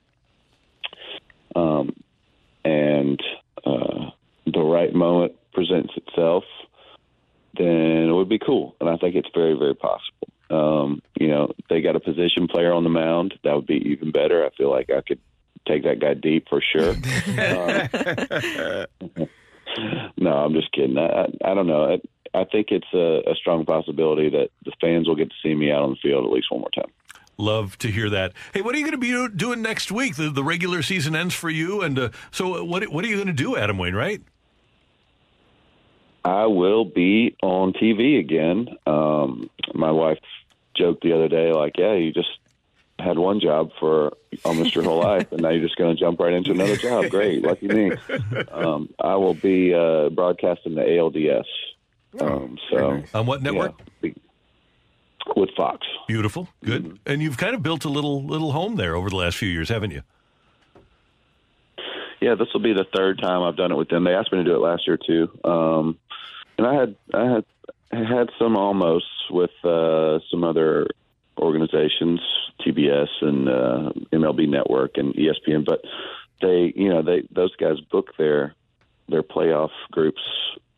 Um, 1.55 1.95
and 2.63 3.19
uh, 3.65 4.11
the 4.45 4.61
right 4.61 4.93
moment 4.93 5.33
presents 5.51 5.93
itself, 5.97 6.43
then 7.57 8.07
it 8.07 8.13
would 8.13 8.29
be 8.29 8.39
cool. 8.39 8.75
And 8.79 8.87
I 8.87 8.97
think 8.97 9.15
it's 9.15 9.29
very, 9.33 9.57
very 9.57 9.75
possible. 9.75 10.29
Um, 10.51 11.01
you 11.19 11.29
know, 11.29 11.53
they 11.71 11.81
got 11.81 11.95
a 11.95 11.99
position 11.99 12.47
player 12.47 12.71
on 12.71 12.83
the 12.83 12.89
mound. 12.91 13.33
That 13.43 13.55
would 13.55 13.65
be 13.65 13.93
even 13.93 14.11
better. 14.11 14.45
I 14.45 14.49
feel 14.55 14.69
like 14.69 14.91
I 14.91 15.01
could 15.01 15.19
take 15.65 15.83
that 15.83 15.99
guy 15.99 16.13
deep 16.13 16.47
for 16.49 16.61
sure. 16.61 16.91
um, 19.17 19.29
no, 20.17 20.31
I'm 20.31 20.53
just 20.53 20.71
kidding. 20.71 20.97
I, 20.97 21.05
I, 21.05 21.51
I 21.51 21.53
don't 21.53 21.67
know. 21.67 21.93
I, 21.93 22.39
I 22.39 22.45
think 22.45 22.67
it's 22.71 22.87
a, 22.93 23.29
a 23.29 23.35
strong 23.35 23.65
possibility 23.65 24.29
that 24.29 24.49
the 24.65 24.71
fans 24.81 25.07
will 25.07 25.15
get 25.15 25.29
to 25.29 25.35
see 25.41 25.55
me 25.55 25.71
out 25.71 25.83
on 25.83 25.91
the 25.91 25.95
field 26.01 26.25
at 26.25 26.31
least 26.31 26.51
one 26.51 26.61
more 26.61 26.71
time. 26.71 26.91
Love 27.37 27.77
to 27.79 27.89
hear 27.89 28.09
that. 28.09 28.33
Hey, 28.53 28.61
what 28.61 28.75
are 28.75 28.77
you 28.77 28.89
going 28.89 28.99
to 28.99 29.29
be 29.29 29.35
doing 29.35 29.61
next 29.61 29.91
week? 29.91 30.15
The, 30.15 30.29
the 30.29 30.43
regular 30.43 30.81
season 30.81 31.15
ends 31.15 31.35
for 31.35 31.49
you, 31.49 31.81
and 31.81 31.99
uh, 31.99 32.09
so 32.31 32.63
what? 32.63 32.87
What 32.87 33.03
are 33.03 33.09
you 33.09 33.15
going 33.15 33.27
to 33.27 33.33
do, 33.33 33.57
Adam 33.57 33.77
Wainwright? 33.77 34.21
I 36.23 36.45
will 36.45 36.85
be 36.85 37.35
on 37.43 37.73
TV 37.73 38.19
again. 38.19 38.69
Um, 38.87 39.49
my 39.73 39.91
wife 39.91 40.19
joked 40.77 41.03
the 41.03 41.11
other 41.11 41.27
day, 41.27 41.51
like, 41.51 41.73
"Yeah, 41.77 41.95
you 41.95 42.13
just 42.13 42.29
had 43.15 43.23
one 43.23 43.39
job 43.39 43.71
for 43.79 44.17
almost 44.43 44.75
your 44.75 44.83
whole 44.83 44.99
life, 44.99 45.31
and 45.31 45.41
now 45.41 45.49
you're 45.49 45.63
just 45.63 45.77
going 45.77 45.95
to 45.95 45.99
jump 45.99 46.19
right 46.19 46.33
into 46.33 46.51
another 46.51 46.75
job. 46.75 47.09
Great, 47.09 47.43
lucky 47.43 47.67
me. 47.67 47.91
Um, 48.51 48.89
I 48.99 49.15
will 49.15 49.33
be 49.33 49.73
uh, 49.73 50.09
broadcasting 50.09 50.75
the 50.75 50.81
ALDS. 50.81 51.45
Um, 52.19 52.57
so 52.69 53.03
on 53.13 53.25
what 53.25 53.41
network? 53.41 53.79
Yeah, 54.01 54.11
with 55.35 55.49
Fox. 55.57 55.85
Beautiful, 56.07 56.47
good. 56.63 56.83
Mm-hmm. 56.83 56.95
And 57.05 57.21
you've 57.21 57.37
kind 57.37 57.55
of 57.55 57.63
built 57.63 57.85
a 57.85 57.89
little 57.89 58.23
little 58.23 58.51
home 58.51 58.75
there 58.75 58.95
over 58.95 59.09
the 59.09 59.15
last 59.15 59.37
few 59.37 59.49
years, 59.49 59.69
haven't 59.69 59.91
you? 59.91 60.01
Yeah, 62.21 62.35
this 62.35 62.47
will 62.53 62.61
be 62.61 62.73
the 62.73 62.85
third 62.95 63.19
time 63.19 63.43
I've 63.43 63.57
done 63.57 63.71
it 63.71 63.75
with 63.75 63.89
them. 63.89 64.03
They 64.03 64.13
asked 64.13 64.31
me 64.31 64.39
to 64.39 64.43
do 64.43 64.55
it 64.55 64.59
last 64.59 64.87
year 64.87 64.97
too, 64.97 65.29
um, 65.43 65.97
and 66.57 66.67
I 66.67 66.73
had 66.75 66.95
I 67.13 67.25
had 67.25 67.45
had 67.91 68.29
some 68.39 68.55
almost 68.55 69.05
with 69.29 69.51
uh, 69.63 70.19
some 70.31 70.43
other 70.43 70.87
organizations, 71.37 72.19
TBS 72.61 73.09
and 73.21 73.49
uh, 73.49 73.91
MLB 74.13 74.47
Network 74.49 74.97
and 74.97 75.13
ESPN, 75.13 75.65
but 75.65 75.81
they, 76.41 76.73
you 76.75 76.89
know, 76.89 77.01
they 77.01 77.27
those 77.31 77.55
guys 77.55 77.79
book 77.91 78.11
their 78.17 78.55
their 79.07 79.23
playoff 79.23 79.71
groups 79.91 80.21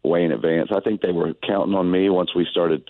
way 0.04 0.24
in 0.24 0.32
advance. 0.32 0.70
I 0.76 0.80
think 0.80 1.02
they 1.02 1.12
were 1.12 1.34
counting 1.46 1.76
on 1.76 1.90
me 1.90 2.10
once 2.10 2.34
we 2.36 2.48
started 2.50 2.90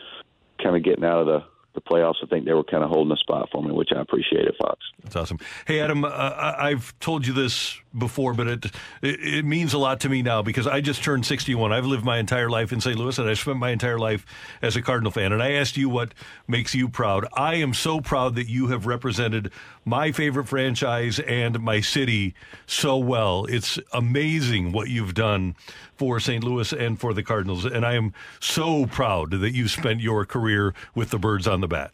kind 0.62 0.76
of 0.76 0.84
getting 0.84 1.06
out 1.06 1.22
of 1.22 1.28
the 1.28 1.44
the 1.77 1.81
playoffs, 1.81 2.15
I 2.24 2.25
think 2.25 2.46
they 2.46 2.53
were 2.53 2.63
kind 2.63 2.84
of 2.84 2.89
holding 2.89 3.12
a 3.13 3.17
spot 3.17 3.50
for 3.51 3.62
me, 3.62 3.72
which 3.72 3.89
I 3.96 4.01
appreciated, 4.01 4.55
Fox. 4.60 4.79
That's 5.03 5.15
awesome. 5.15 5.39
Hey, 5.65 5.79
Adam, 5.79 6.03
uh, 6.03 6.10
I've 6.10 6.98
told 7.00 7.27
you 7.27 7.34
this 7.34 7.79
before, 7.96 8.34
but 8.34 8.48
it, 8.48 8.65
it, 9.01 9.19
it 9.22 9.46
means 9.46 9.74
a 9.74 9.77
lot 9.77 10.00
to 10.01 10.10
me 10.10 10.24
now 10.24 10.41
because 10.41 10.65
I 10.65 10.81
just 10.81 11.03
turned 11.03 11.25
61. 11.25 11.72
I've 11.72 11.86
lived 11.86 12.03
my 12.03 12.17
entire 12.17 12.50
life 12.50 12.74
in 12.74 12.81
St. 12.81 12.98
Louis, 12.98 13.17
and 13.19 13.29
I 13.29 13.36
spent 13.36 13.60
my 13.60 13.69
entire 13.69 14.00
life 14.00 14.25
as 14.62 14.75
a 14.75 14.81
Cardinal 14.81 15.12
fan. 15.12 15.31
And 15.31 15.41
I 15.41 15.51
asked 15.51 15.77
you 15.77 15.88
what 15.88 16.13
makes 16.48 16.74
you 16.74 16.89
proud. 16.89 17.27
I 17.34 17.55
am 17.55 17.75
so 17.75 18.01
proud 18.01 18.36
that 18.36 18.48
you 18.48 18.67
have 18.67 18.88
represented 18.88 19.51
my 19.88 20.12
favorite 20.12 20.50
franchise 20.50 21.17
and 21.20 21.62
my 21.62 21.79
city 21.79 22.36
so 22.65 22.98
well. 22.98 23.46
It's 23.46 23.79
amazing 23.94 24.74
what 24.74 24.89
you've 24.89 25.13
done 25.13 25.56
for 25.96 26.20
St. 26.20 26.44
Louis 26.44 26.74
and 26.74 27.00
for 27.00 27.13
the 27.13 27.24
Cardinals. 27.24 27.63
And 27.63 27.86
I 27.86 27.94
am 27.94 28.13
so 28.41 28.86
proud 28.86 29.32
that 29.32 29.53
you 29.53 29.70
spent 29.70 30.01
your 30.01 30.25
career 30.25 30.74
with 30.94 31.10
the 31.10 31.17
Birds 31.17 31.48
on 31.48 31.62
the 31.62 31.70
bat. 31.70 31.91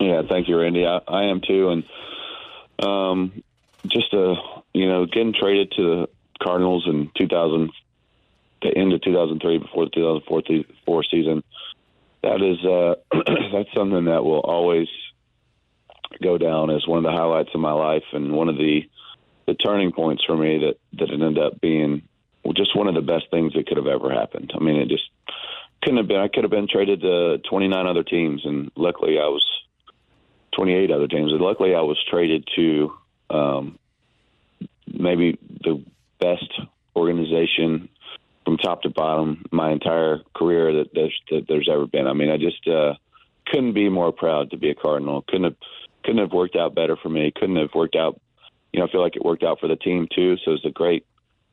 Yeah, 0.00 0.22
thank 0.28 0.48
you, 0.48 0.58
Randy. 0.58 0.84
I, 0.84 0.98
I 1.06 1.24
am 1.26 1.40
too. 1.40 1.70
And 1.70 2.84
um, 2.84 3.44
just, 3.86 4.12
uh, 4.12 4.34
you 4.72 4.88
know, 4.88 5.06
getting 5.06 5.32
traded 5.32 5.70
to 5.76 5.82
the 5.82 6.08
Cardinals 6.42 6.88
in 6.88 7.08
2000, 7.16 7.70
the 8.62 8.76
end 8.76 8.92
of 8.92 9.00
2003 9.02 9.58
before 9.58 9.84
the 9.84 9.90
2004 9.90 11.04
season, 11.04 11.44
that 12.24 12.42
is, 12.42 12.58
uh, 12.64 12.96
that's 13.52 13.72
something 13.72 14.06
that 14.06 14.24
will 14.24 14.40
always 14.40 14.88
go 16.22 16.38
down 16.38 16.70
as 16.70 16.86
one 16.86 16.98
of 16.98 17.04
the 17.04 17.16
highlights 17.16 17.50
of 17.54 17.60
my 17.60 17.72
life 17.72 18.04
and 18.12 18.32
one 18.32 18.48
of 18.48 18.56
the 18.56 18.82
the 19.46 19.54
turning 19.54 19.92
points 19.92 20.24
for 20.24 20.36
me 20.36 20.58
that 20.58 20.76
that 20.98 21.10
it 21.10 21.20
ended 21.20 21.38
up 21.38 21.60
being 21.60 22.02
just 22.54 22.76
one 22.76 22.88
of 22.88 22.94
the 22.94 23.00
best 23.00 23.24
things 23.30 23.52
that 23.54 23.66
could 23.66 23.76
have 23.76 23.86
ever 23.86 24.10
happened. 24.10 24.52
I 24.54 24.62
mean, 24.62 24.76
it 24.76 24.88
just 24.88 25.08
couldn't 25.82 25.98
have 25.98 26.08
been. 26.08 26.20
I 26.20 26.28
could 26.28 26.44
have 26.44 26.50
been 26.50 26.68
traded 26.68 27.00
to 27.02 27.38
29 27.38 27.86
other 27.86 28.02
teams, 28.02 28.42
and 28.44 28.70
luckily 28.76 29.18
I 29.18 29.26
was 29.26 29.44
28 30.54 30.90
other 30.90 31.08
teams. 31.08 31.32
And 31.32 31.40
luckily 31.40 31.74
I 31.74 31.80
was 31.80 31.98
traded 32.08 32.48
to 32.56 32.92
um, 33.30 33.78
maybe 34.86 35.38
the 35.62 35.82
best 36.20 36.50
organization 36.96 37.88
from 38.44 38.58
top 38.58 38.82
to 38.82 38.90
bottom 38.90 39.44
my 39.50 39.72
entire 39.72 40.20
career 40.34 40.72
that 40.72 40.90
there's, 40.94 41.18
that 41.30 41.46
there's 41.48 41.68
ever 41.70 41.86
been. 41.86 42.06
I 42.06 42.12
mean, 42.12 42.30
I 42.30 42.36
just 42.36 42.66
uh, 42.68 42.94
couldn't 43.46 43.72
be 43.72 43.88
more 43.88 44.12
proud 44.12 44.50
to 44.50 44.56
be 44.56 44.70
a 44.70 44.74
Cardinal. 44.74 45.22
Couldn't 45.22 45.44
have 45.44 45.56
couldn't 46.04 46.20
have 46.20 46.32
worked 46.32 46.56
out 46.56 46.74
better 46.74 46.96
for 46.96 47.08
me. 47.08 47.32
Couldn't 47.34 47.56
have 47.56 47.74
worked 47.74 47.96
out 47.96 48.20
you 48.72 48.80
know, 48.80 48.86
I 48.86 48.90
feel 48.90 49.02
like 49.02 49.14
it 49.14 49.24
worked 49.24 49.44
out 49.44 49.60
for 49.60 49.68
the 49.68 49.76
team 49.76 50.08
too. 50.12 50.36
So 50.44 50.50
it's 50.50 50.64
a 50.64 50.70
great, 50.70 51.06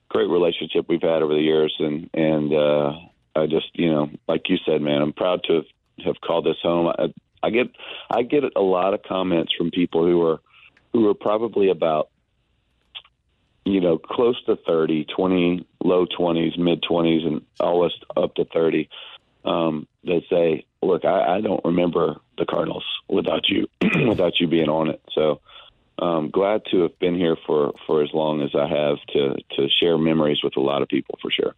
great 0.10 0.28
relationship 0.28 0.88
we've 0.90 1.04
had 1.04 1.22
over 1.22 1.36
the 1.36 1.42
years, 1.42 1.72
and 1.78 2.10
and 2.16 2.52
uh, 2.52 2.94
I 3.36 3.46
just, 3.46 3.68
you 3.74 3.92
know, 3.92 4.10
like 4.28 4.50
you 4.50 4.58
said, 4.66 4.82
man, 4.82 5.02
I'm 5.02 5.14
proud 5.14 5.44
to 5.46 5.54
have, 5.54 5.66
have 6.06 6.22
called 6.22 6.46
this 6.46 6.58
home. 6.62 6.88
I, 6.88 7.14
I 7.44 7.50
get, 7.50 7.68
I 8.10 8.24
get 8.24 8.44
a 8.56 8.62
lot 8.62 8.94
of 8.94 9.04
comments 9.04 9.54
from 9.56 9.72
people 9.72 10.04
who 10.04 10.22
are, 10.24 10.42
who 10.94 11.08
are 11.10 11.14
probably 11.14 11.70
about, 11.70 12.10
you 13.66 13.82
know, 13.82 13.98
close 13.98 14.44
to 14.46 14.58
30, 14.68 15.06
20, 15.06 15.68
low 15.84 16.06
20s, 16.06 16.58
mid 16.58 16.84
20s, 16.84 17.26
and 17.26 17.42
almost 17.60 18.04
up 18.18 18.36
to 18.36 18.46
30. 18.46 18.90
Um, 19.46 19.88
that 20.04 20.22
say, 20.30 20.66
look, 20.82 21.06
I, 21.06 21.38
I 21.38 21.41
don't 21.41 21.63
remember 21.63 22.17
the 22.38 22.46
Cardinals 22.46 22.86
without 23.08 23.50
you, 23.50 23.67
without 24.08 24.39
you 24.39 24.48
being 24.48 24.70
on 24.70 24.89
it. 24.89 25.02
So 25.13 25.41
um, 26.02 26.32
glad 26.32 26.64
to 26.72 26.82
have 26.82 26.98
been 27.00 27.16
here 27.16 27.38
for, 27.46 27.74
for 27.86 28.02
as 28.02 28.10
long 28.14 28.42
as 28.42 28.50
I 28.56 28.68
have 28.68 28.98
to, 29.14 29.36
to 29.58 29.70
share 29.80 29.98
memories 29.98 30.40
with 30.44 30.58
a 30.58 30.60
lot 30.60 30.82
of 30.82 30.88
people 30.88 31.18
for 31.22 31.30
sure. 31.30 31.54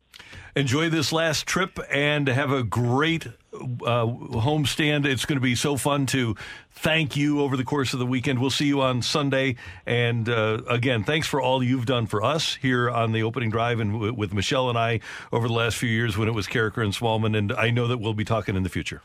Enjoy 0.56 0.90
this 0.90 1.12
last 1.12 1.48
trip 1.48 1.80
and 1.90 2.28
have 2.28 2.52
a 2.52 2.62
great 2.62 3.26
uh, 3.54 4.06
homestand. 4.06 5.06
It's 5.06 5.26
going 5.26 5.38
to 5.38 5.42
be 5.42 5.56
so 5.56 5.78
fun 5.78 6.06
to 6.08 6.36
thank 6.72 7.16
you 7.16 7.42
over 7.42 7.58
the 7.58 7.64
course 7.64 7.94
of 7.94 8.00
the 8.00 8.06
weekend. 8.06 8.40
We'll 8.40 8.52
see 8.52 8.68
you 8.68 8.82
on 8.82 9.02
Sunday. 9.02 9.56
And 9.86 10.30
uh, 10.30 10.62
again, 10.68 11.04
thanks 11.06 11.26
for 11.26 11.42
all 11.42 11.64
you've 11.64 11.86
done 11.86 12.06
for 12.06 12.22
us 12.22 12.56
here 12.56 12.90
on 12.90 13.14
the 13.14 13.24
opening 13.24 13.50
drive 13.50 13.80
and 13.80 13.94
w- 13.94 14.14
with 14.14 14.34
Michelle 14.34 14.70
and 14.70 14.78
I 14.78 15.00
over 15.32 15.48
the 15.48 15.54
last 15.54 15.78
few 15.78 15.90
years 15.90 16.18
when 16.18 16.28
it 16.28 16.34
was 16.34 16.48
Karraker 16.48 16.84
and 16.84 16.94
Smallmon. 16.94 17.36
And 17.36 17.54
I 17.54 17.72
know 17.72 17.88
that 17.88 17.98
we'll 17.98 18.14
be 18.14 18.26
talking 18.26 18.56
in 18.56 18.64
the 18.64 18.70
future. 18.70 19.02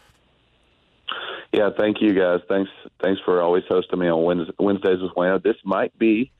Yeah, 1.52 1.70
thank 1.78 2.02
you 2.02 2.12
guys. 2.12 2.40
Thanks, 2.48 2.70
thanks 3.02 3.20
for 3.24 3.40
always 3.40 3.64
hosting 3.68 3.98
me 3.98 4.08
on 4.08 4.22
Wednesdays 4.58 5.00
with 5.00 5.12
Wayno. 5.12 5.42
This 5.42 5.56
might 5.64 5.98
be 5.98 6.30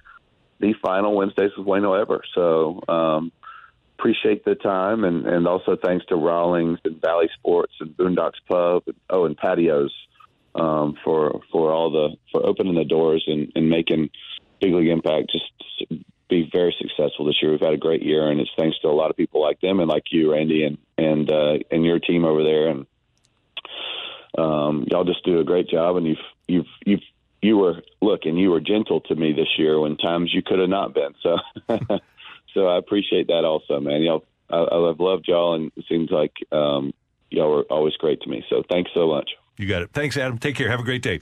the 0.60 0.74
final 0.82 1.16
Wednesdays 1.16 1.50
with 1.56 1.66
Wayno 1.66 1.98
ever. 1.98 2.22
So 2.34 2.82
um, 2.88 3.32
appreciate 3.98 4.44
the 4.44 4.54
time, 4.54 5.04
and 5.04 5.26
and 5.26 5.48
also 5.48 5.76
thanks 5.82 6.04
to 6.06 6.16
Rawlings 6.16 6.78
and 6.84 7.00
Valley 7.00 7.30
Sports 7.38 7.72
and 7.80 7.96
Boondocks 7.96 8.40
Pub. 8.46 8.82
And, 8.86 8.96
oh, 9.08 9.24
and 9.24 9.36
patios 9.36 9.92
um, 10.54 10.96
for 11.04 11.40
for 11.50 11.72
all 11.72 11.90
the 11.90 12.16
for 12.30 12.44
opening 12.44 12.74
the 12.74 12.84
doors 12.84 13.24
and, 13.26 13.50
and 13.54 13.70
making 13.70 14.10
Big 14.60 14.74
League 14.74 14.88
Impact 14.88 15.30
just 15.32 16.02
be 16.28 16.48
very 16.52 16.74
successful 16.78 17.24
this 17.24 17.40
year. 17.40 17.52
We've 17.52 17.60
had 17.60 17.72
a 17.72 17.78
great 17.78 18.02
year, 18.02 18.30
and 18.30 18.40
it's 18.40 18.50
thanks 18.58 18.78
to 18.80 18.88
a 18.88 18.90
lot 18.90 19.10
of 19.10 19.16
people 19.16 19.40
like 19.40 19.60
them 19.60 19.80
and 19.80 19.88
like 19.88 20.04
you, 20.10 20.32
Randy, 20.32 20.64
and 20.64 20.78
and 20.96 21.30
uh, 21.30 21.58
and 21.70 21.84
your 21.84 21.98
team 21.98 22.24
over 22.24 22.42
there, 22.42 22.68
and 22.68 22.86
um, 24.36 24.86
y'all 24.90 25.04
just 25.04 25.24
do 25.24 25.40
a 25.40 25.44
great 25.44 25.68
job, 25.68 25.96
and 25.96 26.06
you've 26.06 26.18
you've 26.46 26.66
you've 26.84 27.00
you 27.40 27.56
were 27.56 27.82
look, 28.02 28.20
and 28.24 28.38
you 28.38 28.50
were 28.50 28.60
gentle 28.60 29.00
to 29.02 29.14
me 29.14 29.32
this 29.32 29.58
year 29.58 29.78
when 29.80 29.96
times 29.96 30.32
you 30.34 30.42
could 30.42 30.58
have 30.58 30.68
not 30.68 30.94
been. 30.94 31.14
So, 31.22 31.36
so 32.54 32.66
I 32.66 32.78
appreciate 32.78 33.28
that 33.28 33.44
also, 33.44 33.80
man. 33.80 34.02
Y'all, 34.02 34.24
I, 34.50 34.62
I've 34.62 35.00
loved 35.00 35.26
y'all, 35.28 35.54
and 35.54 35.70
it 35.76 35.84
seems 35.88 36.10
like 36.10 36.32
um, 36.52 36.92
y'all 37.30 37.50
were 37.50 37.62
always 37.70 37.94
great 37.94 38.20
to 38.22 38.28
me. 38.28 38.44
So, 38.50 38.62
thanks 38.68 38.90
so 38.94 39.06
much. 39.08 39.30
You 39.56 39.66
got 39.66 39.82
it. 39.82 39.90
Thanks, 39.92 40.16
Adam. 40.16 40.38
Take 40.38 40.56
care. 40.56 40.68
Have 40.68 40.80
a 40.80 40.84
great 40.84 41.02
day. 41.02 41.20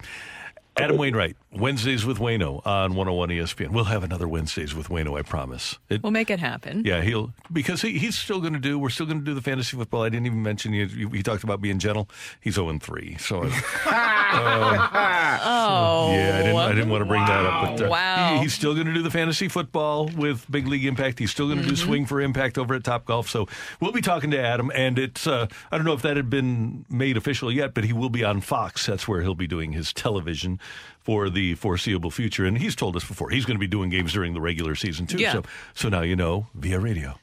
Adam 0.78 0.98
Wainwright, 0.98 1.36
Wednesdays 1.52 2.04
with 2.04 2.18
Wayno 2.18 2.60
on 2.66 2.94
101 2.94 3.30
ESPN. 3.30 3.70
We'll 3.70 3.84
have 3.84 4.04
another 4.04 4.28
Wednesdays 4.28 4.74
with 4.74 4.88
Wayno, 4.88 5.18
I 5.18 5.22
promise. 5.22 5.78
It, 5.88 6.02
We'll 6.02 6.12
make 6.12 6.28
it 6.30 6.38
happen. 6.38 6.82
yeah, 6.84 7.00
he'll 7.00 7.32
because 7.50 7.80
he, 7.80 7.98
he's 7.98 8.18
still 8.18 8.40
going 8.42 8.52
to 8.52 8.58
do. 8.58 8.78
We're 8.78 8.90
still 8.90 9.06
going 9.06 9.20
to 9.20 9.24
do 9.24 9.32
the 9.32 9.40
fantasy 9.40 9.74
football. 9.74 10.02
I 10.02 10.10
didn't 10.10 10.26
even 10.26 10.42
mention 10.42 10.74
he, 10.74 10.84
he 11.16 11.22
talked 11.22 11.44
about 11.44 11.62
being 11.62 11.78
gentle. 11.78 12.10
He's 12.42 12.56
zero 12.56 12.68
and 12.68 12.82
three. 12.82 13.16
So 13.18 13.42
uh, 13.86 15.38
Oh. 15.48 16.12
yeah, 16.12 16.36
I 16.38 16.42
didn't, 16.42 16.56
I 16.56 16.72
didn't 16.72 16.90
want 16.90 17.00
to 17.02 17.06
bring 17.06 17.24
that 17.24 17.46
up. 17.46 17.78
But 17.78 17.86
uh, 17.86 17.88
Wow. 17.90 18.34
he- 18.36 18.42
he's 18.42 18.52
still 18.52 18.74
going 18.74 18.86
to 18.86 18.92
do 18.94 19.02
the 19.02 19.10
fantasy 19.10 19.48
football 19.48 20.08
with 20.08 20.44
Big 20.50 20.66
League 20.68 20.84
Impact. 20.84 21.18
He's 21.18 21.30
still 21.30 21.46
going 21.46 21.58
to 21.58 21.64
do 21.64 21.72
Mm-hmm. 21.72 21.86
Swing 21.86 22.06
for 22.06 22.20
Impact 22.20 22.58
over 22.58 22.74
at 22.74 22.82
Topgolf. 22.82 23.28
So 23.28 23.46
we'll 23.80 23.92
be 23.92 24.00
talking 24.02 24.30
to 24.32 24.38
Adam, 24.38 24.70
and 24.74 24.98
it's 24.98 25.26
uh, 25.26 25.46
I 25.72 25.76
don't 25.78 25.86
know 25.86 25.92
if 25.94 26.02
that 26.02 26.16
had 26.18 26.28
been 26.28 26.84
made 26.90 27.16
official 27.16 27.50
yet, 27.50 27.72
but 27.74 27.84
he 27.84 27.92
will 27.94 28.10
be 28.10 28.24
on 28.24 28.40
Fox. 28.42 28.84
That's 28.86 29.08
where 29.08 29.22
he'll 29.22 29.34
be 29.34 29.46
doing 29.46 29.72
his 29.72 29.92
television 29.94 30.58
for 31.00 31.30
the 31.30 31.54
foreseeable 31.54 32.10
future. 32.10 32.46
And 32.46 32.58
he's 32.58 32.74
told 32.74 32.96
us 32.96 33.04
before 33.04 33.30
he's 33.30 33.44
going 33.44 33.56
to 33.56 33.60
be 33.60 33.68
doing 33.68 33.90
games 33.90 34.12
during 34.12 34.34
the 34.34 34.40
regular 34.40 34.74
season 34.74 35.06
too. 35.06 35.18
Yeah. 35.18 35.32
So 35.32 35.42
so 35.74 35.88
now 35.88 36.02
you 36.02 36.16
know 36.16 36.46
via 36.54 36.80
radio. 36.80 37.18